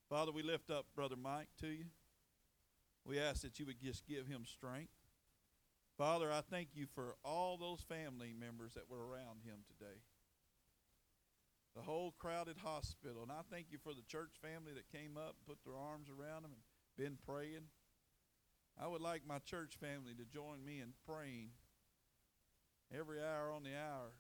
Father, 0.10 0.32
we 0.32 0.44
lift 0.44 0.70
up 0.70 0.86
Brother 0.96 1.16
Mike 1.16 1.48
to 1.62 1.68
you. 1.68 1.86
We 3.06 3.20
ask 3.20 3.42
that 3.42 3.60
you 3.60 3.66
would 3.66 3.82
just 3.82 4.06
give 4.06 4.28
him 4.28 4.44
strength. 4.46 4.94
Father, 5.98 6.32
I 6.32 6.42
thank 6.42 6.70
you 6.74 6.86
for 6.94 7.16
all 7.24 7.58
those 7.58 7.82
family 7.82 8.34
members 8.38 8.74
that 8.74 8.90
were 8.90 9.08
around 9.08 9.42
him 9.44 9.64
today. 9.68 10.02
The 11.76 11.82
whole 11.82 12.14
crowded 12.20 12.58
hospital. 12.58 13.24
And 13.24 13.32
I 13.32 13.42
thank 13.50 13.68
you 13.72 13.78
for 13.82 13.94
the 13.94 14.04
church 14.08 14.32
family 14.42 14.74
that 14.74 14.92
came 14.92 15.18
up 15.18 15.36
put 15.48 15.58
their 15.66 15.78
arms 15.78 16.08
around 16.10 16.46
him 16.46 16.52
and 16.52 16.64
been 16.98 17.18
praying. 17.26 17.72
I 18.80 18.88
would 18.88 19.02
like 19.02 19.22
my 19.28 19.40
church 19.40 19.76
family 19.80 20.14
to 20.14 20.26
join 20.26 20.64
me 20.66 20.80
in 20.80 20.94
praying 21.06 21.52
every 22.96 23.20
hour 23.20 23.52
on 23.52 23.64
the 23.64 23.76
hour 23.76 24.12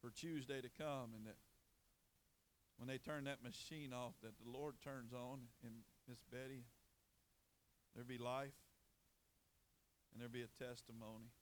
for 0.00 0.10
Tuesday 0.10 0.60
to 0.60 0.68
come 0.68 1.14
and 1.16 1.26
that 1.26 1.36
when 2.76 2.88
they 2.88 2.98
turn 2.98 3.24
that 3.24 3.42
machine 3.42 3.92
off 3.92 4.12
that 4.22 4.34
the 4.38 4.50
Lord 4.50 4.74
turns 4.84 5.12
on 5.12 5.40
in 5.64 5.70
Miss 6.08 6.22
Betty 6.30 6.64
there 7.94 8.04
be 8.04 8.18
life 8.18 8.52
and 10.12 10.20
there 10.20 10.28
be 10.28 10.42
a 10.42 10.64
testimony. 10.64 11.32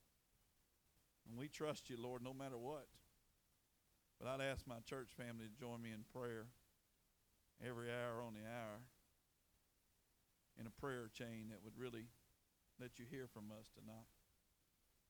And 1.29 1.39
we 1.39 1.49
trust 1.49 1.91
you, 1.91 1.97
Lord, 1.97 2.23
no 2.23 2.33
matter 2.33 2.59
what. 2.59 2.87
But 4.21 4.29
I'd 4.29 4.41
ask 4.41 4.67
my 4.67 4.79
church 4.81 5.11
family 5.17 5.47
to 5.47 5.61
join 5.61 5.83
me 5.83 5.91
in 5.91 6.05
prayer 6.13 6.47
every 7.65 7.89
hour 7.91 8.23
on 8.23 8.35
the 8.35 8.47
hour 8.47 8.83
in 10.59 10.67
a 10.67 10.81
prayer 10.81 11.11
chain 11.13 11.49
that 11.51 11.63
would 11.65 11.79
really 11.79 12.07
let 12.81 12.99
you 12.99 13.05
hear 13.11 13.27
from 13.27 13.51
us 13.51 13.71
tonight. 13.75 14.11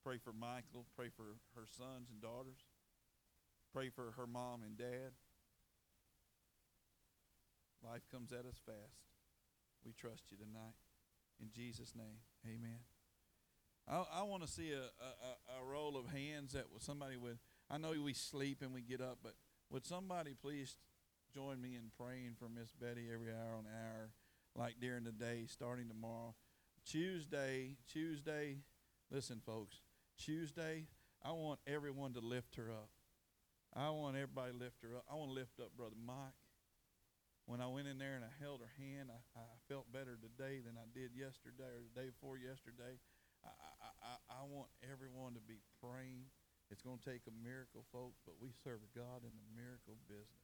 Pray 0.03 0.19
for 0.19 0.33
Michael. 0.33 0.85
Pray 0.97 1.09
for 1.09 1.41
her 1.55 1.67
sons 1.67 2.11
and 2.11 2.21
daughters. 2.21 2.69
Pray 3.73 3.89
for 3.89 4.13
her 4.17 4.27
mom 4.27 4.63
and 4.63 4.77
dad. 4.77 5.17
Life 7.83 8.03
comes 8.11 8.33
at 8.33 8.47
us 8.47 8.61
fast. 8.65 9.05
We 9.85 9.93
trust 9.93 10.31
you 10.31 10.37
tonight. 10.37 10.77
In 11.41 11.51
Jesus' 11.51 11.95
name, 11.97 12.23
amen. 12.47 12.79
I, 13.89 14.21
I 14.21 14.23
want 14.23 14.43
to 14.43 14.49
see 14.49 14.73
a, 14.73 14.85
a, 14.85 15.61
a, 15.61 15.65
roll 15.65 15.97
of 15.97 16.07
hands 16.07 16.53
that 16.53 16.73
was 16.73 16.83
somebody 16.83 17.17
with. 17.17 17.37
I 17.69 17.77
know 17.77 17.93
we 18.03 18.15
sleep 18.15 18.63
and 18.63 18.73
we 18.73 18.81
get 18.81 19.01
up, 19.01 19.19
but 19.23 19.35
would 19.71 19.85
somebody 19.85 20.35
please 20.41 20.77
join 21.35 21.61
me 21.61 21.75
in 21.75 21.91
praying 21.99 22.37
for 22.39 22.49
Miss 22.49 22.73
Betty 22.73 23.09
every 23.13 23.31
hour 23.31 23.59
on 23.59 23.67
hour, 23.67 24.11
like 24.57 24.77
during 24.81 25.05
the 25.05 25.13
day, 25.13 25.47
starting 25.49 25.89
tomorrow? 25.89 26.35
Tuesday, 26.87 27.77
Tuesday, 27.91 28.59
listen, 29.11 29.41
folks, 29.45 29.81
Tuesday, 30.19 30.87
I 31.25 31.33
want 31.33 31.59
everyone 31.67 32.13
to 32.15 32.21
lift 32.21 32.57
her 32.57 32.71
up. 32.71 32.91
I 33.75 33.91
want 33.91 34.15
everybody 34.15 34.53
to 34.53 34.59
lift 34.59 34.83
her 34.83 34.95
up. 34.95 35.05
I 35.11 35.17
want 35.17 35.31
to 35.31 35.35
lift 35.35 35.59
up 35.59 35.75
Brother 35.77 35.99
Mike. 35.99 36.39
When 37.47 37.61
I 37.61 37.69
went 37.69 37.89
in 37.89 37.99
there 37.99 38.15
and 38.17 38.25
I 38.25 38.33
held 38.41 38.61
her 38.61 38.73
hand, 38.79 39.11
I, 39.11 39.21
I 39.37 39.45
felt 39.69 39.91
better 39.93 40.17
today 40.17 40.61
than 40.65 40.79
I 40.79 40.87
did 40.95 41.13
yesterday 41.13 41.69
or 41.75 41.83
the 41.83 41.93
day 41.97 42.09
before 42.09 42.39
yesterday. 42.39 43.01
I, 43.45 43.51
I, 43.51 43.91
I, 44.01 44.15
I 44.41 44.43
want 44.49 44.71
everyone 44.81 45.35
to 45.37 45.45
be 45.45 45.61
praying. 45.83 46.31
It's 46.71 46.81
going 46.81 46.97
to 46.97 47.05
take 47.05 47.29
a 47.29 47.35
miracle, 47.45 47.85
folks, 47.93 48.21
but 48.25 48.41
we 48.41 48.55
serve 48.65 48.81
God 48.97 49.27
in 49.27 49.35
the 49.37 49.47
miracle 49.53 50.01
business. 50.09 50.44